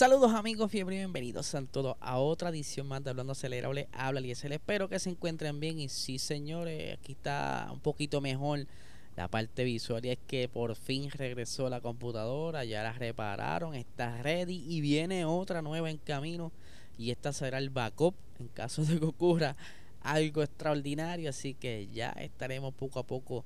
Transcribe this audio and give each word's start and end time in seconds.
Saludos 0.00 0.32
amigos, 0.32 0.70
fiebre 0.70 0.94
y 0.94 0.98
bienvenidos 1.00 1.54
a 1.54 1.60
todos 1.60 1.94
a 2.00 2.16
otra 2.16 2.48
edición 2.48 2.88
más 2.88 3.04
de 3.04 3.10
Hablando 3.10 3.32
Acelerable. 3.32 3.86
Habla 3.92 4.22
y 4.22 4.30
espero 4.30 4.88
que 4.88 4.98
se 4.98 5.10
encuentren 5.10 5.60
bien. 5.60 5.78
Y 5.78 5.90
sí, 5.90 6.18
señores, 6.18 6.94
aquí 6.94 7.12
está 7.12 7.68
un 7.70 7.80
poquito 7.80 8.22
mejor 8.22 8.66
la 9.14 9.28
parte 9.28 9.62
visual. 9.62 10.06
Y 10.06 10.08
es 10.08 10.18
que 10.26 10.48
por 10.48 10.74
fin 10.74 11.10
regresó 11.10 11.68
la 11.68 11.82
computadora, 11.82 12.64
ya 12.64 12.82
la 12.82 12.94
repararon, 12.94 13.74
está 13.74 14.22
ready 14.22 14.64
y 14.66 14.80
viene 14.80 15.26
otra 15.26 15.60
nueva 15.60 15.90
en 15.90 15.98
camino. 15.98 16.50
Y 16.96 17.10
esta 17.10 17.34
será 17.34 17.58
el 17.58 17.68
backup 17.68 18.14
en 18.38 18.48
caso 18.48 18.82
de 18.86 18.98
que 18.98 19.04
ocurra 19.04 19.54
algo 20.00 20.42
extraordinario. 20.42 21.28
Así 21.28 21.52
que 21.52 21.88
ya 21.92 22.08
estaremos 22.12 22.72
poco 22.72 23.00
a 23.00 23.06
poco 23.06 23.44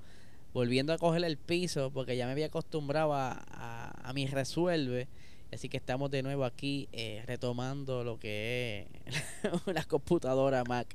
volviendo 0.52 0.92
a 0.92 0.98
coger 0.98 1.24
el 1.24 1.36
piso 1.36 1.90
porque 1.90 2.16
ya 2.16 2.26
me 2.26 2.30
había 2.30 2.46
acostumbrado 2.46 3.12
a, 3.12 3.42
a 3.90 4.12
mi 4.12 4.28
resuelve 4.28 5.08
Así 5.54 5.68
que 5.68 5.76
estamos 5.76 6.10
de 6.10 6.22
nuevo 6.22 6.44
aquí 6.44 6.88
eh, 6.92 7.22
retomando 7.26 8.02
lo 8.02 8.18
que 8.18 8.88
es 9.06 9.16
una 9.66 9.84
computadora 9.84 10.64
Mac. 10.64 10.88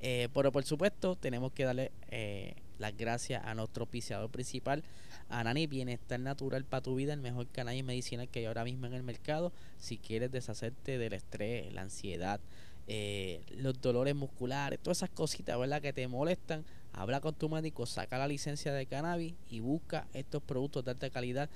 Eh, 0.00 0.28
pero 0.32 0.50
por 0.50 0.64
supuesto 0.64 1.16
tenemos 1.16 1.52
que 1.52 1.64
darle 1.64 1.92
eh, 2.08 2.54
las 2.78 2.96
gracias 2.96 3.44
a 3.44 3.54
nuestro 3.54 3.84
oficiador 3.84 4.30
principal, 4.30 4.82
a 5.28 5.44
Nani 5.44 5.66
Bienestar 5.66 6.18
Natural 6.18 6.64
para 6.64 6.82
tu 6.82 6.94
vida, 6.94 7.12
el 7.12 7.20
mejor 7.20 7.46
canal 7.48 7.82
medicinal 7.82 8.26
que 8.28 8.38
hay 8.38 8.46
ahora 8.46 8.64
mismo 8.64 8.86
en 8.86 8.94
el 8.94 9.02
mercado. 9.02 9.52
Si 9.76 9.98
quieres 9.98 10.32
deshacerte 10.32 10.96
del 10.96 11.12
estrés, 11.12 11.70
la 11.74 11.82
ansiedad, 11.82 12.40
los 13.58 13.80
dolores 13.82 14.14
musculares, 14.14 14.80
todas 14.80 14.98
esas 14.98 15.10
cositas 15.10 15.58
¿verdad? 15.58 15.82
que 15.82 15.92
te 15.92 16.08
molestan, 16.08 16.64
habla 16.94 17.20
con 17.20 17.34
tu 17.34 17.50
médico, 17.50 17.84
saca 17.84 18.16
la 18.16 18.26
licencia 18.26 18.72
de 18.72 18.86
cannabis 18.86 19.34
y 19.50 19.60
busca 19.60 20.06
estos 20.14 20.42
productos 20.42 20.86
de 20.86 20.92
alta 20.92 21.10
calidad 21.10 21.50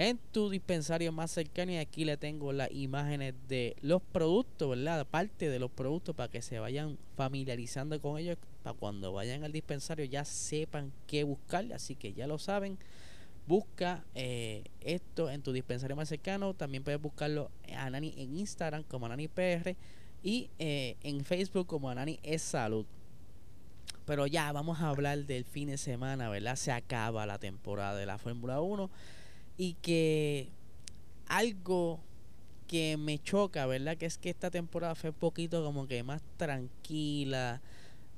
en 0.00 0.16
tu 0.16 0.48
dispensario 0.48 1.12
más 1.12 1.30
cercano 1.30 1.72
y 1.72 1.76
aquí 1.76 2.06
le 2.06 2.16
tengo 2.16 2.54
las 2.54 2.70
imágenes 2.72 3.34
de 3.48 3.76
los 3.82 4.00
productos, 4.00 4.70
¿verdad? 4.70 5.06
Parte 5.06 5.50
de 5.50 5.58
los 5.58 5.70
productos 5.70 6.16
para 6.16 6.30
que 6.30 6.40
se 6.40 6.58
vayan 6.58 6.96
familiarizando 7.18 8.00
con 8.00 8.16
ellos, 8.16 8.38
para 8.62 8.74
cuando 8.74 9.12
vayan 9.12 9.44
al 9.44 9.52
dispensario 9.52 10.06
ya 10.06 10.24
sepan 10.24 10.90
qué 11.06 11.22
buscar, 11.22 11.70
así 11.74 11.96
que 11.96 12.14
ya 12.14 12.26
lo 12.26 12.38
saben. 12.38 12.78
Busca 13.46 14.02
eh, 14.14 14.64
esto 14.80 15.28
en 15.28 15.42
tu 15.42 15.52
dispensario 15.52 15.96
más 15.96 16.08
cercano. 16.08 16.54
También 16.54 16.82
puedes 16.82 17.00
buscarlo 17.00 17.50
a 17.76 17.90
Nani 17.90 18.14
en 18.16 18.38
Instagram 18.38 18.84
como 18.84 19.06
Nani 19.06 19.28
PR 19.28 19.76
y 20.22 20.48
eh, 20.58 20.96
en 21.02 21.26
Facebook 21.26 21.66
como 21.66 21.94
Nani 21.94 22.18
es 22.22 22.40
Salud. 22.40 22.86
Pero 24.06 24.26
ya 24.26 24.50
vamos 24.52 24.80
a 24.80 24.88
hablar 24.88 25.26
del 25.26 25.44
fin 25.44 25.68
de 25.68 25.76
semana, 25.76 26.30
¿verdad? 26.30 26.56
Se 26.56 26.72
acaba 26.72 27.26
la 27.26 27.38
temporada 27.38 27.96
de 27.96 28.06
la 28.06 28.16
Fórmula 28.16 28.62
1 28.62 28.88
y 29.60 29.74
que 29.74 30.48
algo 31.26 32.00
que 32.66 32.96
me 32.96 33.18
choca, 33.18 33.66
¿verdad? 33.66 33.98
Que 33.98 34.06
es 34.06 34.16
que 34.16 34.30
esta 34.30 34.50
temporada 34.50 34.94
fue 34.94 35.10
un 35.10 35.16
poquito 35.16 35.62
como 35.62 35.86
que 35.86 36.02
más 36.02 36.22
tranquila, 36.38 37.60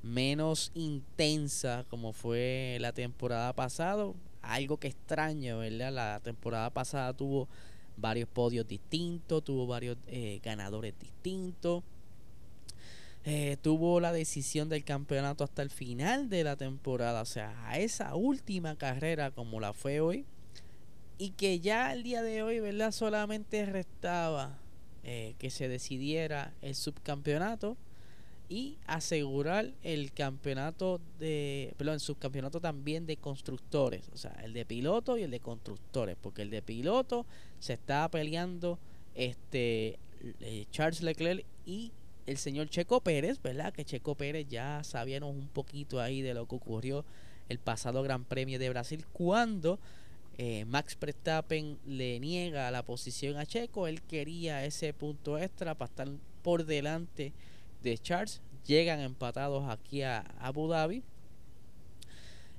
menos 0.05 0.71
intensa 0.77 1.85
como 1.91 2.13
fue 2.13 2.79
la 2.81 2.93
temporada 2.93 3.53
pasada. 3.55 4.13
Algo 4.41 4.77
que 4.77 4.87
extraño, 4.87 5.59
¿verdad? 5.59 5.93
La 5.93 6.21
temporada 6.21 6.71
pasada 6.71 7.13
tuvo 7.13 7.49
varios 7.97 8.29
podios 8.29 8.69
distintos, 8.69 9.43
tuvo 9.43 9.67
varios 9.67 9.97
eh, 10.07 10.39
ganadores 10.45 10.95
distintos. 10.97 11.83
Eh, 13.25 13.57
tuvo 13.63 13.99
la 13.99 14.13
decisión 14.13 14.69
del 14.69 14.85
campeonato 14.85 15.43
hasta 15.43 15.63
el 15.63 15.71
final 15.71 16.29
de 16.29 16.45
la 16.45 16.55
temporada, 16.55 17.21
o 17.21 17.27
sea, 17.27 17.69
a 17.69 17.81
esa 17.81 18.15
última 18.15 18.77
carrera 18.77 19.33
como 19.33 19.59
la 19.59 19.73
fue 19.73 20.01
hoy, 20.01 20.25
y 21.19 21.31
que 21.31 21.61
ya 21.61 21.93
el 21.93 22.03
día 22.03 22.23
de 22.23 22.43
hoy, 22.43 22.61
¿verdad? 22.61 22.93
Solamente 22.93 23.65
restaba 23.67 24.59
eh, 25.05 25.35
que 25.39 25.51
se 25.51 25.69
decidiera 25.69 26.53
el 26.63 26.75
subcampeonato 26.75 27.77
y 28.49 28.77
asegurar 28.87 29.73
el 29.83 30.13
campeonato 30.13 31.01
de, 31.19 31.75
perdón, 31.79 31.95
el 31.95 32.01
subcampeonato 32.01 32.61
también 32.61 33.07
de 33.07 33.17
constructores, 33.17 34.11
o 34.13 34.17
sea, 34.17 34.33
el 34.45 34.53
de 34.53 34.67
piloto 34.67 35.17
y 35.17 35.23
el 35.23 35.31
de 35.31 35.41
constructores, 35.41 36.17
porque 36.21 36.43
el 36.43 36.51
de 36.51 36.61
piloto 36.61 37.25
se 37.61 37.73
estaba 37.73 38.11
peleando 38.11 38.79
este 39.15 39.99
eh, 40.41 40.67
Charles 40.71 41.03
Leclerc 41.03 41.45
y 41.65 41.93
el 42.27 42.37
señor 42.37 42.69
Checo 42.69 43.01
Pérez, 43.01 43.41
¿verdad? 43.43 43.73
Que 43.73 43.85
Checo 43.85 44.15
Pérez 44.15 44.47
ya 44.49 44.85
sabíamos 44.85 45.35
un 45.35 45.49
poquito 45.49 46.01
ahí 46.01 46.23
de 46.23 46.35
lo 46.35 46.47
que 46.47 46.57
ocurrió 46.57 47.05
el 47.49 47.59
pasado 47.59 48.03
Gran 48.03 48.25
Premio 48.25 48.59
de 48.59 48.69
Brasil 48.69 49.05
cuando 49.13 49.81
eh, 50.39 50.65
Max 50.65 50.97
Verstappen 50.99 51.79
le 51.87 52.19
niega 52.21 52.71
la 52.71 52.85
posición 52.85 53.37
a 53.37 53.47
Checo. 53.47 53.87
Él 53.87 54.03
quería 54.03 54.65
ese 54.65 54.93
punto 54.93 55.39
extra 55.39 55.75
para 55.75 55.89
estar 55.89 56.09
por 56.43 56.65
delante 56.65 57.33
de 57.83 57.99
Charles. 57.99 58.41
Llegan 58.67 59.01
empatados 59.01 59.69
aquí 59.69 60.03
a 60.03 60.21
Abu 60.41 60.69
Dhabi. 60.69 61.03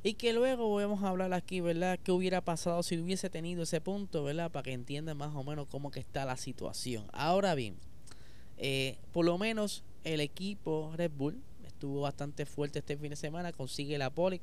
Y 0.05 0.15
que 0.15 0.33
luego 0.33 0.75
vamos 0.75 1.01
a 1.01 1.09
hablar 1.09 1.33
aquí, 1.33 1.61
¿verdad? 1.61 1.97
¿Qué 2.03 2.11
hubiera 2.11 2.41
pasado 2.41 2.83
si 2.83 2.97
hubiese 2.97 3.29
tenido 3.29 3.63
ese 3.63 3.79
punto, 3.79 4.25
¿verdad? 4.25 4.51
Para 4.51 4.63
que 4.63 4.73
entiendan 4.73 5.15
más 5.15 5.33
o 5.33 5.43
menos 5.45 5.67
cómo 5.67 5.91
que 5.91 6.01
está 6.01 6.25
la 6.25 6.35
situación. 6.35 7.07
Ahora 7.13 7.55
bien, 7.55 7.77
eh, 8.57 8.97
por 9.13 9.23
lo 9.23 9.37
menos 9.37 9.83
el 10.03 10.19
equipo 10.19 10.91
Red 10.97 11.11
Bull 11.15 11.41
estuvo 11.65 12.01
bastante 12.01 12.45
fuerte 12.45 12.79
este 12.79 12.97
fin 12.97 13.11
de 13.11 13.15
semana. 13.15 13.53
Consigue 13.53 13.97
la 13.97 14.09
pole 14.09 14.35
y 14.35 14.39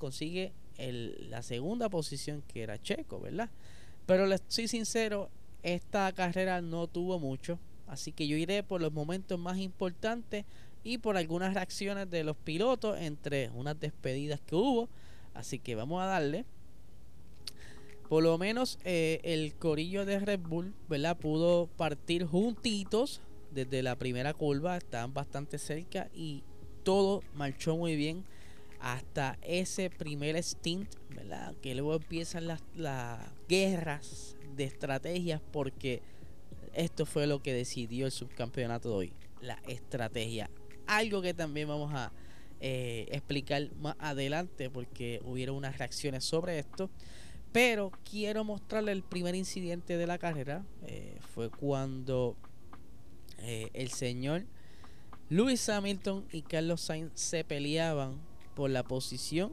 la 0.80 1.42
segunda 1.42 1.88
posición 1.88 2.42
que 2.48 2.62
era 2.62 2.80
Checo, 2.80 3.20
¿verdad? 3.20 3.50
Pero 4.06 4.26
les 4.26 4.42
soy 4.48 4.68
sincero, 4.68 5.30
esta 5.62 6.10
carrera 6.12 6.60
no 6.60 6.86
tuvo 6.86 7.18
mucho, 7.18 7.58
así 7.86 8.12
que 8.12 8.26
yo 8.26 8.36
iré 8.36 8.62
por 8.62 8.80
los 8.80 8.92
momentos 8.92 9.38
más 9.38 9.58
importantes 9.58 10.44
y 10.82 10.98
por 10.98 11.16
algunas 11.16 11.54
reacciones 11.54 12.10
de 12.10 12.24
los 12.24 12.36
pilotos 12.36 12.98
entre 12.98 13.50
unas 13.50 13.78
despedidas 13.78 14.40
que 14.40 14.54
hubo, 14.54 14.88
así 15.34 15.58
que 15.58 15.74
vamos 15.74 16.02
a 16.02 16.06
darle. 16.06 16.44
Por 18.08 18.24
lo 18.24 18.38
menos 18.38 18.78
eh, 18.84 19.20
el 19.22 19.54
corillo 19.54 20.04
de 20.04 20.18
Red 20.18 20.40
Bull, 20.40 20.74
¿verdad? 20.88 21.16
Pudo 21.16 21.68
partir 21.68 22.24
juntitos 22.24 23.20
desde 23.52 23.82
la 23.82 23.96
primera 23.96 24.34
curva, 24.34 24.76
estaban 24.76 25.14
bastante 25.14 25.58
cerca 25.58 26.08
y 26.14 26.42
todo 26.82 27.22
marchó 27.34 27.76
muy 27.76 27.94
bien 27.94 28.24
hasta 28.80 29.38
ese 29.42 29.90
primer 29.90 30.36
stint. 30.42 30.94
Que 31.62 31.74
luego 31.74 31.94
empiezan 31.94 32.46
las, 32.46 32.62
las 32.74 33.20
guerras 33.48 34.36
de 34.56 34.64
estrategias 34.64 35.40
porque 35.52 36.02
esto 36.72 37.06
fue 37.06 37.26
lo 37.26 37.42
que 37.42 37.52
decidió 37.52 38.06
el 38.06 38.12
subcampeonato 38.12 38.90
de 38.90 38.94
hoy, 38.94 39.12
la 39.40 39.60
estrategia. 39.68 40.50
Algo 40.86 41.22
que 41.22 41.34
también 41.34 41.68
vamos 41.68 41.92
a 41.94 42.12
eh, 42.60 43.06
explicar 43.10 43.70
más 43.76 43.96
adelante 43.98 44.68
porque 44.70 45.20
hubieron 45.24 45.56
unas 45.56 45.78
reacciones 45.78 46.24
sobre 46.24 46.58
esto. 46.58 46.90
Pero 47.52 47.90
quiero 48.08 48.44
mostrarle 48.44 48.92
el 48.92 49.02
primer 49.02 49.34
incidente 49.34 49.96
de 49.96 50.06
la 50.06 50.18
carrera. 50.18 50.64
Eh, 50.86 51.18
fue 51.34 51.50
cuando 51.50 52.36
eh, 53.38 53.70
el 53.72 53.90
señor 53.90 54.44
Lewis 55.28 55.68
Hamilton 55.68 56.26
y 56.32 56.42
Carlos 56.42 56.80
Sainz 56.80 57.12
se 57.14 57.44
peleaban 57.44 58.29
por 58.54 58.70
la 58.70 58.82
posición. 58.82 59.52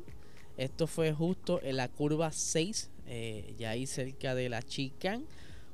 Esto 0.58 0.88
fue 0.88 1.14
justo 1.14 1.60
en 1.62 1.78
la 1.78 1.88
curva 1.88 2.32
6, 2.32 2.90
eh, 3.08 3.54
ya 3.60 3.72
ahí 3.72 3.86
cerca 3.86 4.34
de 4.34 4.50
la 4.50 4.64
chicane, 4.64 5.24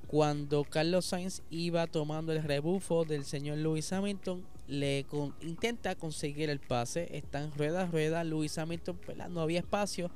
cuando 0.08 0.64
Carlos 0.66 1.06
Sainz 1.06 1.42
iba 1.50 1.88
tomando 1.88 2.34
el 2.34 2.44
rebufo 2.44 3.06
del 3.06 3.24
señor 3.24 3.58
Lewis 3.58 3.92
Hamilton. 3.94 4.46
Le 4.68 5.06
intenta 5.42 5.96
conseguir 5.96 6.50
el 6.50 6.60
pase, 6.60 7.18
está 7.18 7.44
en 7.44 7.52
rueda 7.52 7.86
rueda. 7.86 8.24
Lewis 8.24 8.58
Hamilton, 8.58 8.98
no 9.30 9.42
había 9.42 9.60
espacio 9.60 10.12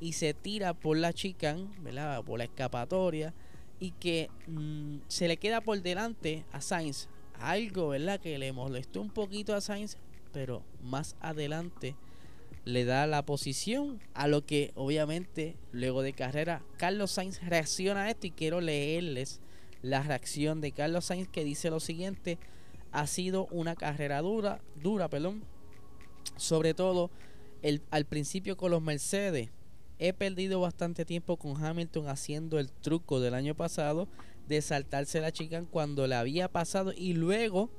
y 0.00 0.14
se 0.14 0.34
tira 0.34 0.74
por 0.74 0.96
la 0.96 1.12
chicane, 1.12 1.68
por 2.24 2.38
la 2.38 2.44
escapatoria 2.44 3.32
y 3.78 3.90
que 3.90 4.30
mm, 4.46 4.98
se 5.08 5.28
le 5.28 5.36
queda 5.36 5.60
por 5.60 5.80
delante 5.82 6.44
a 6.52 6.60
Sainz. 6.60 7.08
Algo 7.34 7.88
¿verdad? 7.88 8.20
que 8.20 8.38
le 8.38 8.52
molestó 8.52 9.00
un 9.00 9.10
poquito 9.10 9.54
a 9.54 9.60
Sainz, 9.60 9.96
pero 10.32 10.62
más 10.82 11.16
adelante 11.20 11.96
le 12.64 12.84
da 12.84 13.06
la 13.06 13.24
posición 13.24 14.00
a 14.14 14.28
lo 14.28 14.46
que 14.46 14.72
obviamente 14.74 15.56
luego 15.72 16.02
de 16.02 16.12
carrera 16.12 16.62
Carlos 16.76 17.10
Sainz 17.10 17.42
reacciona 17.42 18.04
a 18.04 18.10
esto 18.10 18.28
y 18.28 18.30
quiero 18.30 18.60
leerles 18.60 19.40
la 19.82 20.02
reacción 20.02 20.60
de 20.60 20.72
Carlos 20.72 21.06
Sainz 21.06 21.28
que 21.28 21.44
dice 21.44 21.68
lo 21.68 21.80
siguiente, 21.80 22.38
ha 22.92 23.06
sido 23.06 23.46
una 23.50 23.74
carrera 23.74 24.22
dura, 24.22 24.60
dura, 24.76 25.08
perdón, 25.08 25.42
sobre 26.36 26.72
todo 26.72 27.10
el, 27.62 27.82
al 27.90 28.06
principio 28.06 28.56
con 28.56 28.70
los 28.70 28.80
Mercedes. 28.80 29.50
He 29.98 30.12
perdido 30.12 30.60
bastante 30.60 31.04
tiempo 31.04 31.36
con 31.36 31.62
Hamilton 31.62 32.08
haciendo 32.08 32.58
el 32.58 32.70
truco 32.70 33.20
del 33.20 33.34
año 33.34 33.54
pasado 33.54 34.08
de 34.48 34.62
saltarse 34.62 35.20
la 35.20 35.32
chica 35.32 35.64
cuando 35.70 36.06
le 36.06 36.14
había 36.14 36.48
pasado 36.48 36.92
y 36.96 37.12
luego 37.14 37.70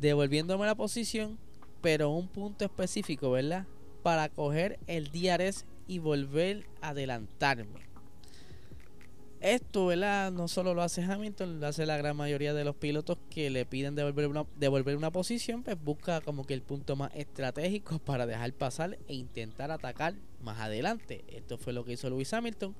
devolviéndome 0.00 0.66
la 0.66 0.74
posición, 0.74 1.38
pero 1.80 2.10
un 2.10 2.28
punto 2.28 2.64
específico, 2.64 3.30
¿verdad? 3.30 3.66
Para 4.06 4.28
coger 4.28 4.78
el 4.86 5.10
DRS 5.10 5.64
y 5.88 5.98
volver 5.98 6.64
a 6.80 6.90
adelantarme. 6.90 7.80
Esto, 9.40 9.86
¿verdad? 9.86 10.30
No 10.30 10.46
solo 10.46 10.74
lo 10.74 10.82
hace 10.82 11.02
Hamilton, 11.02 11.58
lo 11.58 11.66
hace 11.66 11.86
la 11.86 11.96
gran 11.96 12.16
mayoría 12.16 12.54
de 12.54 12.62
los 12.62 12.76
pilotos 12.76 13.18
que 13.30 13.50
le 13.50 13.66
piden 13.66 13.96
devolver 13.96 14.28
una, 14.28 14.46
devolver 14.60 14.96
una 14.96 15.10
posición, 15.10 15.64
pues 15.64 15.76
busca 15.82 16.20
como 16.20 16.44
que 16.44 16.54
el 16.54 16.62
punto 16.62 16.94
más 16.94 17.10
estratégico 17.16 17.98
para 17.98 18.26
dejar 18.26 18.52
pasar 18.52 18.96
e 19.08 19.14
intentar 19.14 19.72
atacar 19.72 20.14
más 20.40 20.60
adelante. 20.60 21.24
Esto 21.26 21.58
fue 21.58 21.72
lo 21.72 21.84
que 21.84 21.94
hizo 21.94 22.08
Lewis 22.08 22.32
Hamilton. 22.32 22.76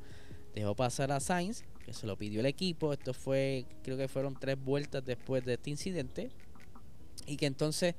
Dejó 0.55 0.77
pasar 0.77 1.11
a 1.11 1.19
Sainz, 1.19 1.65
que 1.85 1.93
se 1.93 2.07
lo 2.07 2.17
pidió 2.17 2.39
el 2.39 2.47
equipo. 2.47 2.93
Esto 2.93 3.13
fue, 3.13 3.67
creo 3.83 3.97
que 3.97 4.07
fueron 4.07 4.39
tres 4.39 4.65
vueltas 4.65 5.05
después 5.05 5.45
de 5.45 5.55
este 5.55 5.71
incidente. 5.71 6.31
Y 7.27 7.37
que 7.37 7.47
entonces 7.47 7.97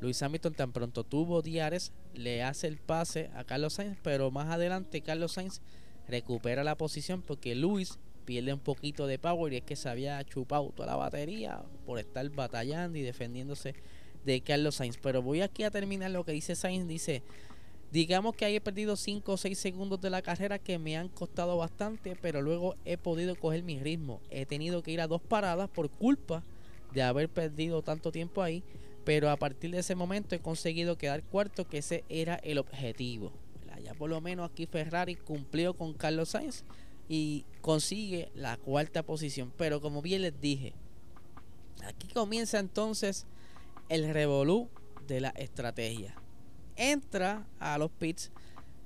Lewis 0.00 0.22
Hamilton 0.22 0.54
tan 0.54 0.72
pronto 0.72 1.04
tuvo 1.04 1.42
Diares, 1.42 1.92
le 2.14 2.42
hace 2.42 2.66
el 2.66 2.78
pase 2.78 3.30
a 3.34 3.44
Carlos 3.44 3.74
Sainz, 3.74 3.98
pero 4.02 4.30
más 4.30 4.48
adelante 4.48 5.02
Carlos 5.02 5.32
Sainz 5.32 5.60
recupera 6.08 6.64
la 6.64 6.76
posición 6.76 7.22
porque 7.22 7.54
Luis 7.54 7.98
pierde 8.24 8.52
un 8.52 8.60
poquito 8.60 9.06
de 9.06 9.18
power 9.18 9.52
y 9.52 9.56
es 9.56 9.62
que 9.62 9.76
se 9.76 9.88
había 9.88 10.22
chupado 10.24 10.70
toda 10.70 10.88
la 10.88 10.96
batería 10.96 11.62
por 11.84 11.98
estar 11.98 12.28
batallando 12.30 12.96
y 12.98 13.02
defendiéndose 13.02 13.74
de 14.24 14.40
Carlos 14.40 14.76
Sainz. 14.76 14.98
Pero 14.98 15.22
voy 15.22 15.40
aquí 15.42 15.64
a 15.64 15.70
terminar 15.70 16.10
lo 16.10 16.24
que 16.24 16.32
dice 16.32 16.54
Sainz. 16.54 16.86
Dice, 16.86 17.22
digamos 17.92 18.36
que 18.36 18.54
he 18.54 18.60
perdido 18.60 18.96
5 18.96 19.32
o 19.32 19.36
6 19.36 19.58
segundos 19.58 20.00
de 20.00 20.10
la 20.10 20.22
carrera 20.22 20.58
que 20.58 20.78
me 20.78 20.96
han 20.96 21.08
costado 21.08 21.56
bastante, 21.56 22.16
pero 22.20 22.40
luego 22.40 22.76
he 22.84 22.96
podido 22.96 23.34
coger 23.36 23.62
mi 23.62 23.78
ritmo. 23.78 24.20
He 24.30 24.46
tenido 24.46 24.82
que 24.82 24.92
ir 24.92 25.00
a 25.00 25.08
dos 25.08 25.22
paradas 25.22 25.68
por 25.68 25.90
culpa 25.90 26.42
de 26.92 27.02
haber 27.02 27.28
perdido 27.28 27.82
tanto 27.82 28.10
tiempo 28.10 28.42
ahí, 28.42 28.64
pero 29.04 29.30
a 29.30 29.36
partir 29.36 29.70
de 29.70 29.78
ese 29.78 29.94
momento 29.94 30.34
he 30.34 30.40
conseguido 30.40 30.98
quedar 30.98 31.22
cuarto, 31.22 31.68
que 31.68 31.78
ese 31.78 32.04
era 32.08 32.36
el 32.36 32.58
objetivo. 32.58 33.32
Ya 33.82 33.94
por 33.94 34.10
lo 34.10 34.20
menos 34.20 34.50
aquí 34.50 34.66
Ferrari 34.66 35.16
cumplió 35.16 35.74
con 35.74 35.94
Carlos 35.94 36.30
Sainz 36.30 36.64
y 37.08 37.44
consigue 37.60 38.30
la 38.34 38.56
cuarta 38.56 39.02
posición. 39.02 39.52
Pero 39.56 39.80
como 39.80 40.02
bien 40.02 40.22
les 40.22 40.38
dije, 40.40 40.74
aquí 41.84 42.08
comienza 42.08 42.58
entonces 42.58 43.26
el 43.88 44.12
revolú 44.12 44.68
de 45.06 45.20
la 45.20 45.30
estrategia. 45.30 46.14
Entra 46.76 47.46
a 47.58 47.78
los 47.78 47.90
pits 47.90 48.30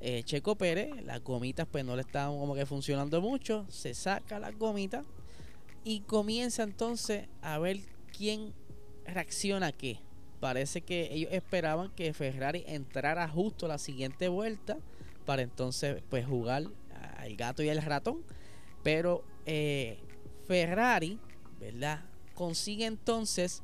eh, 0.01 0.23
Checo 0.25 0.57
Pérez, 0.57 0.91
las 1.05 1.23
gomitas 1.23 1.67
pues 1.71 1.85
no 1.85 1.97
le 1.97 2.03
estaban 2.03 2.39
como 2.39 2.55
que 2.55 2.67
funcionando 2.67 3.21
mucho, 3.21 3.67
se 3.69 3.95
saca 3.95 4.39
las 4.39 4.57
gomitas 4.59 5.05
y 5.83 6.01
comienza 6.01 6.63
entonces 6.63 7.29
a 7.43 7.59
ver 7.59 7.79
quién 8.17 8.53
reacciona 9.07 9.73
qué 9.73 9.99
parece 10.45 10.83
que 10.83 11.09
ellos 11.11 11.33
esperaban 11.33 11.91
que 11.97 12.13
Ferrari 12.13 12.65
entrara 12.67 13.27
justo 13.27 13.67
la 13.67 13.79
siguiente 13.79 14.29
vuelta 14.29 14.77
para 15.25 15.41
entonces 15.41 16.03
pues 16.11 16.27
jugar 16.27 16.65
al 17.17 17.37
gato 17.37 17.63
y 17.63 17.71
al 17.71 17.81
ratón. 17.81 18.23
Pero 18.83 19.25
eh, 19.47 19.97
Ferrari, 20.47 21.19
¿verdad? 21.59 22.05
Consigue 22.35 22.85
entonces 22.85 23.63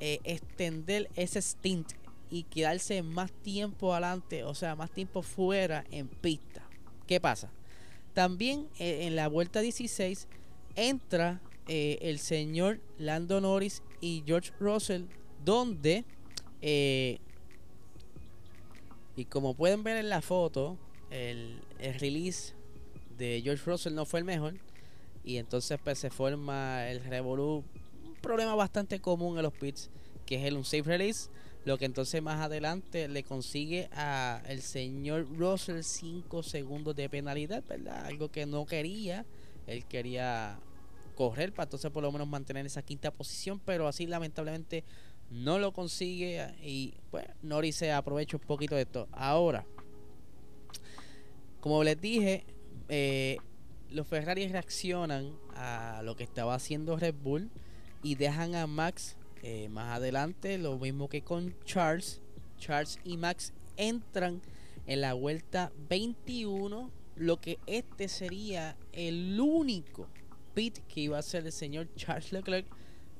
eh, 0.00 0.18
extender 0.24 1.08
ese 1.14 1.40
stint 1.40 1.92
y 2.28 2.42
quedarse 2.42 3.04
más 3.04 3.30
tiempo 3.30 3.92
adelante, 3.92 4.42
o 4.42 4.56
sea, 4.56 4.74
más 4.74 4.90
tiempo 4.90 5.22
fuera 5.22 5.84
en 5.92 6.08
pista. 6.08 6.68
¿Qué 7.06 7.20
pasa? 7.20 7.52
También 8.14 8.66
eh, 8.80 9.06
en 9.06 9.14
la 9.14 9.28
vuelta 9.28 9.60
16 9.60 10.26
entra 10.74 11.40
el 11.68 12.18
señor 12.18 12.80
Lando 12.98 13.40
Norris 13.40 13.82
y 14.00 14.22
George 14.26 14.52
Russell, 14.58 15.04
donde 15.44 16.04
eh, 16.62 17.18
y 19.16 19.24
como 19.24 19.54
pueden 19.54 19.82
ver 19.82 19.96
en 19.96 20.10
la 20.10 20.20
foto, 20.20 20.76
el, 21.10 21.62
release 21.98 22.54
de 23.16 23.40
George 23.42 23.62
Russell 23.64 23.94
no 23.94 24.04
fue 24.04 24.20
el 24.20 24.26
mejor. 24.26 24.54
Y 25.24 25.38
entonces 25.38 25.78
pues, 25.82 25.98
se 25.98 26.10
forma 26.10 26.88
el 26.88 27.02
Revolu. 27.02 27.64
Un 28.04 28.14
problema 28.20 28.54
bastante 28.54 29.00
común 29.00 29.38
en 29.38 29.42
los 29.42 29.54
pits, 29.54 29.90
que 30.26 30.36
es 30.36 30.44
el 30.44 30.56
unsafe 30.56 30.82
release. 30.82 31.30
Lo 31.64 31.78
que 31.78 31.86
entonces 31.86 32.22
más 32.22 32.40
adelante 32.40 33.08
le 33.08 33.24
consigue 33.24 33.88
a 33.92 34.40
el 34.46 34.60
señor 34.60 35.26
Russell 35.36 35.82
5 35.82 36.42
segundos 36.42 36.94
de 36.94 37.08
penalidad, 37.08 37.64
¿verdad? 37.66 38.04
Algo 38.04 38.30
que 38.30 38.46
no 38.46 38.66
quería. 38.66 39.24
Él 39.66 39.84
quería 39.86 40.60
correr 41.16 41.52
para 41.52 41.64
entonces 41.64 41.90
por 41.90 42.04
lo 42.04 42.12
menos 42.12 42.28
mantener 42.28 42.64
esa 42.64 42.82
quinta 42.82 43.10
posición. 43.10 43.60
Pero 43.64 43.88
así 43.88 44.06
lamentablemente 44.06 44.84
no 45.30 45.58
lo 45.58 45.72
consigue 45.72 46.54
y 46.62 46.94
pues 47.10 47.24
Norris 47.42 47.74
se 47.74 47.90
aprovecha 47.90 48.36
un 48.36 48.44
poquito 48.44 48.76
de 48.76 48.82
esto. 48.82 49.08
Ahora, 49.10 49.66
como 51.60 51.82
les 51.82 52.00
dije, 52.00 52.44
eh, 52.88 53.38
los 53.90 54.06
Ferrari 54.06 54.46
reaccionan 54.46 55.32
a 55.54 56.02
lo 56.04 56.14
que 56.14 56.22
estaba 56.22 56.54
haciendo 56.54 56.96
Red 56.96 57.14
Bull 57.22 57.50
y 58.02 58.14
dejan 58.14 58.54
a 58.54 58.66
Max 58.66 59.16
eh, 59.42 59.68
más 59.68 59.96
adelante, 59.96 60.58
lo 60.58 60.78
mismo 60.78 61.08
que 61.08 61.22
con 61.22 61.54
Charles. 61.64 62.20
Charles 62.58 62.98
y 63.04 63.16
Max 63.16 63.52
entran 63.76 64.40
en 64.86 65.00
la 65.00 65.14
vuelta 65.14 65.72
21, 65.88 66.90
lo 67.16 67.40
que 67.40 67.58
este 67.66 68.08
sería 68.08 68.76
el 68.92 69.38
único 69.40 70.08
pit 70.56 70.78
que 70.88 71.02
iba 71.02 71.18
a 71.18 71.22
ser 71.22 71.44
el 71.44 71.52
señor 71.52 71.86
Charles 71.96 72.32
Leclerc 72.32 72.66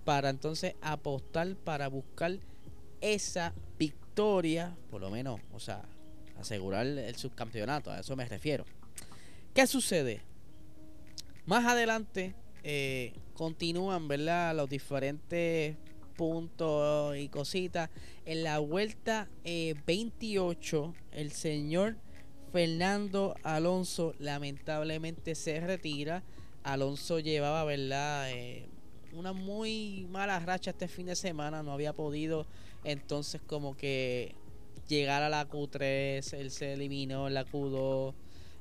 para 0.07 0.31
entonces 0.31 0.75
apostar 0.81 1.55
para 1.55 1.89
buscar 1.89 2.39
esa 3.03 3.53
victoria, 3.79 4.75
por 4.91 5.03
lo 5.03 5.11
menos, 5.11 5.39
o 5.53 5.61
sea, 5.61 5.83
asegurar 6.41 6.87
el 6.87 7.15
subcampeonato, 7.15 7.91
a 7.91 8.01
eso 8.01 8.17
me 8.17 8.25
refiero. 8.27 8.65
¿Qué 9.53 9.67
sucede? 9.67 10.23
Más 11.45 11.67
adelante 11.67 12.35
eh, 12.65 13.13
continúan, 13.35 14.09
¿verdad? 14.09 14.57
Los 14.57 14.71
diferentes 14.71 15.77
puntos 16.17 17.19
y 17.19 17.29
cositas. 17.29 17.91
En 18.25 18.45
la 18.45 18.61
vuelta 18.61 19.29
28, 19.45 20.95
eh, 21.13 21.21
el 21.21 21.33
señor 21.33 21.97
Fernando 22.51 23.35
Alonso 23.43 24.15
lamentablemente 24.19 25.35
se 25.35 25.61
retira. 25.61 26.23
Alonso 26.67 27.21
llevaba, 27.21 27.63
¿verdad? 27.63 28.29
Eh, 28.33 28.69
una 29.13 29.33
muy 29.33 30.07
mala 30.11 30.41
racha 30.41 30.71
este 30.71 30.89
fin 30.89 31.07
de 31.07 31.15
semana. 31.15 31.63
No 31.63 31.73
había 31.73 31.93
podido 31.93 32.45
entonces 32.83 33.41
como 33.41 33.77
que 33.77 34.35
llegar 34.89 35.23
a 35.23 35.29
la 35.29 35.49
Q3. 35.49 36.33
Él 36.35 36.51
se 36.51 36.73
eliminó 36.73 37.29
en 37.29 37.35
la 37.35 37.47
Q2. 37.47 38.15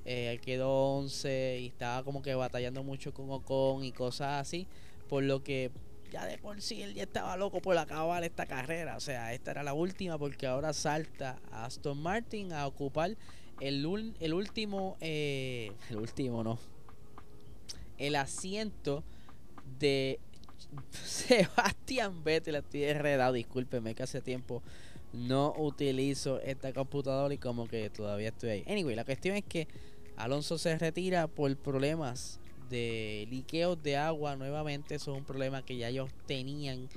Eh, 0.05 0.39
quedó 0.43 0.97
11 0.97 1.59
y 1.61 1.67
estaba 1.67 2.03
como 2.03 2.21
que 2.21 2.35
batallando 2.35 2.83
mucho 2.83 3.11
con 3.11 3.31
Ocon 3.31 3.83
y 3.83 3.91
cosas 3.91 4.39
así. 4.39 4.67
Por 5.09 5.23
lo 5.23 5.43
que 5.43 5.71
ya 6.11 6.27
de 6.27 6.37
por 6.37 6.61
sí 6.61 6.83
él 6.83 6.93
ya 6.93 7.03
estaba 7.03 7.35
loco 7.37 7.59
por 7.59 7.75
acabar 7.75 8.23
esta 8.23 8.45
carrera. 8.45 8.97
O 8.97 8.99
sea, 8.99 9.33
esta 9.33 9.49
era 9.49 9.63
la 9.63 9.73
última 9.73 10.19
porque 10.19 10.45
ahora 10.45 10.73
salta 10.73 11.39
a 11.51 11.65
Aston 11.65 11.97
Martin 11.97 12.53
a 12.53 12.67
ocupar 12.67 13.17
el, 13.59 14.13
el 14.19 14.33
último, 14.35 14.95
eh, 15.01 15.71
el 15.89 15.97
último 15.97 16.43
no, 16.43 16.59
el 17.97 18.15
asiento 18.15 19.03
de 19.79 20.19
Sebastián 20.91 22.23
Vettel, 22.23 22.55
estoy 22.55 22.83
enredado, 22.85 23.33
discúlpeme 23.33 23.95
que 23.95 24.03
hace 24.03 24.21
tiempo 24.21 24.61
no 25.13 25.53
utilizo 25.57 26.39
esta 26.41 26.73
computadora 26.73 27.33
y 27.33 27.37
como 27.37 27.67
que 27.67 27.89
todavía 27.89 28.29
estoy 28.29 28.49
ahí. 28.49 28.63
Anyway, 28.67 28.95
la 28.95 29.05
cuestión 29.05 29.35
es 29.35 29.43
que 29.43 29.67
Alonso 30.17 30.57
se 30.57 30.77
retira 30.77 31.27
por 31.27 31.55
problemas 31.57 32.39
de 32.69 33.27
liqueos 33.29 33.81
de 33.81 33.97
agua 33.97 34.35
nuevamente. 34.35 34.95
Eso 34.95 35.13
es 35.13 35.17
un 35.17 35.25
problema 35.25 35.63
que 35.63 35.77
ya 35.77 35.89
ellos 35.89 36.09
tenían 36.25 36.89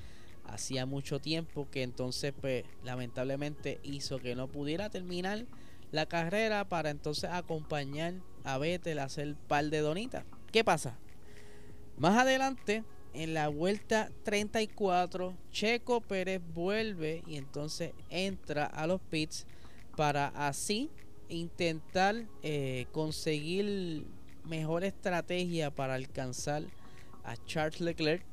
hacía 0.49 0.87
mucho 0.87 1.21
tiempo 1.21 1.69
que 1.71 1.83
entonces 1.83 2.33
pues 2.41 2.65
lamentablemente 2.83 3.81
hizo 3.83 4.19
que 4.19 4.35
no 4.35 4.49
pudiera 4.49 4.89
terminar 4.89 5.45
la 5.93 6.07
carrera 6.07 6.69
para 6.69 6.89
entonces 6.91 7.31
acompañar 7.31 8.15
a 8.45 8.57
Vettel 8.57 8.99
a 8.99 9.05
hacer 9.05 9.37
par 9.47 9.67
de 9.67 9.81
donitas. 9.81 10.25
¿Qué 10.53 10.65
pasa? 10.65 10.99
Más 11.99 12.17
adelante 12.17 12.83
en 13.13 13.35
la 13.35 13.49
vuelta 13.49 14.11
34, 14.23 15.37
Checo 15.51 16.01
Pérez 16.01 16.41
vuelve 16.55 17.23
y 17.27 17.37
entonces 17.37 17.93
entra 18.09 18.65
a 18.65 18.87
los 18.87 19.01
pits 19.01 19.47
para 19.97 20.29
así 20.29 20.91
intentar 21.29 22.25
eh, 22.43 22.87
conseguir 22.93 24.07
mejor 24.45 24.85
estrategia 24.85 25.71
para 25.71 25.95
alcanzar 25.95 26.63
a 27.25 27.37
Charles 27.45 27.81
Leclerc 27.81 28.25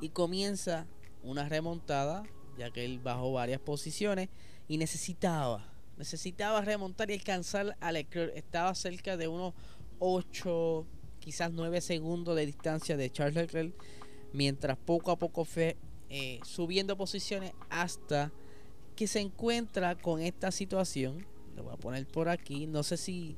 y 0.00 0.10
comienza 0.10 0.86
una 1.24 1.48
remontada, 1.48 2.22
ya 2.56 2.70
que 2.70 2.84
él 2.84 3.00
bajó 3.00 3.32
varias 3.32 3.60
posiciones 3.60 4.28
y 4.68 4.78
necesitaba, 4.78 5.64
necesitaba 5.96 6.60
remontar 6.60 7.10
y 7.10 7.14
alcanzar 7.14 7.76
a 7.80 7.90
Leclerc. 7.90 8.36
Estaba 8.36 8.74
cerca 8.74 9.16
de 9.16 9.26
unos 9.26 9.54
8, 9.98 10.86
quizás 11.20 11.52
9 11.52 11.80
segundos 11.80 12.36
de 12.36 12.46
distancia 12.46 12.96
de 12.96 13.10
Charles 13.10 13.34
Leclerc, 13.34 13.74
mientras 14.32 14.76
poco 14.76 15.10
a 15.10 15.18
poco 15.18 15.44
fue 15.44 15.76
eh, 16.10 16.40
subiendo 16.44 16.96
posiciones 16.96 17.52
hasta 17.70 18.32
que 18.96 19.06
se 19.06 19.20
encuentra 19.20 19.96
con 19.96 20.20
esta 20.20 20.50
situación. 20.50 21.26
Lo 21.56 21.64
voy 21.64 21.74
a 21.74 21.76
poner 21.76 22.06
por 22.06 22.28
aquí. 22.28 22.66
No 22.66 22.82
sé 22.82 22.96
si 22.96 23.36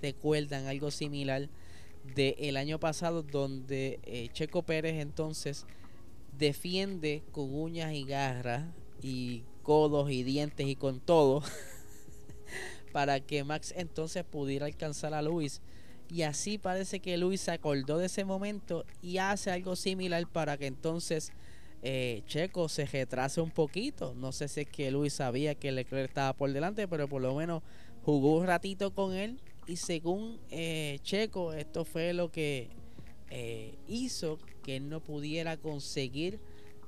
recuerdan 0.00 0.66
algo 0.66 0.90
similar 0.90 1.48
del 2.14 2.34
el 2.38 2.56
año 2.56 2.78
pasado 2.78 3.22
donde 3.22 3.98
eh, 4.04 4.28
Checo 4.32 4.62
Pérez 4.62 5.00
entonces 5.00 5.66
defiende 6.38 7.22
con 7.32 7.54
uñas 7.54 7.94
y 7.94 8.04
garras 8.04 8.66
y 9.02 9.44
codos 9.62 10.10
y 10.10 10.22
dientes 10.22 10.66
y 10.66 10.76
con 10.76 11.00
todo 11.00 11.42
para 12.92 13.20
que 13.20 13.44
Max 13.44 13.72
entonces 13.76 14.24
pudiera 14.24 14.66
alcanzar 14.66 15.14
a 15.14 15.22
Luis 15.22 15.62
y 16.08 16.22
así 16.22 16.58
parece 16.58 17.00
que 17.00 17.16
Luis 17.16 17.40
se 17.40 17.52
acordó 17.52 17.98
de 17.98 18.06
ese 18.06 18.24
momento 18.24 18.84
y 19.02 19.18
hace 19.18 19.50
algo 19.50 19.76
similar 19.76 20.26
para 20.30 20.56
que 20.56 20.66
entonces 20.66 21.32
eh, 21.82 22.22
Checo 22.26 22.68
se 22.68 22.86
retrase 22.86 23.40
un 23.40 23.50
poquito. 23.50 24.14
No 24.14 24.32
sé 24.32 24.48
si 24.48 24.62
es 24.62 24.68
que 24.68 24.90
Luis 24.90 25.14
sabía 25.14 25.54
que 25.54 25.72
Leclerc 25.72 26.08
estaba 26.08 26.32
por 26.32 26.52
delante, 26.52 26.88
pero 26.88 27.08
por 27.08 27.22
lo 27.22 27.34
menos 27.34 27.62
jugó 28.02 28.36
un 28.38 28.46
ratito 28.46 28.94
con 28.94 29.14
él. 29.14 29.40
Y 29.66 29.76
según 29.76 30.40
eh, 30.50 30.98
Checo, 31.02 31.52
esto 31.52 31.84
fue 31.84 32.12
lo 32.12 32.30
que 32.30 32.70
eh, 33.30 33.78
hizo 33.88 34.38
que 34.62 34.76
él 34.76 34.88
no 34.88 35.00
pudiera 35.00 35.56
conseguir 35.56 36.40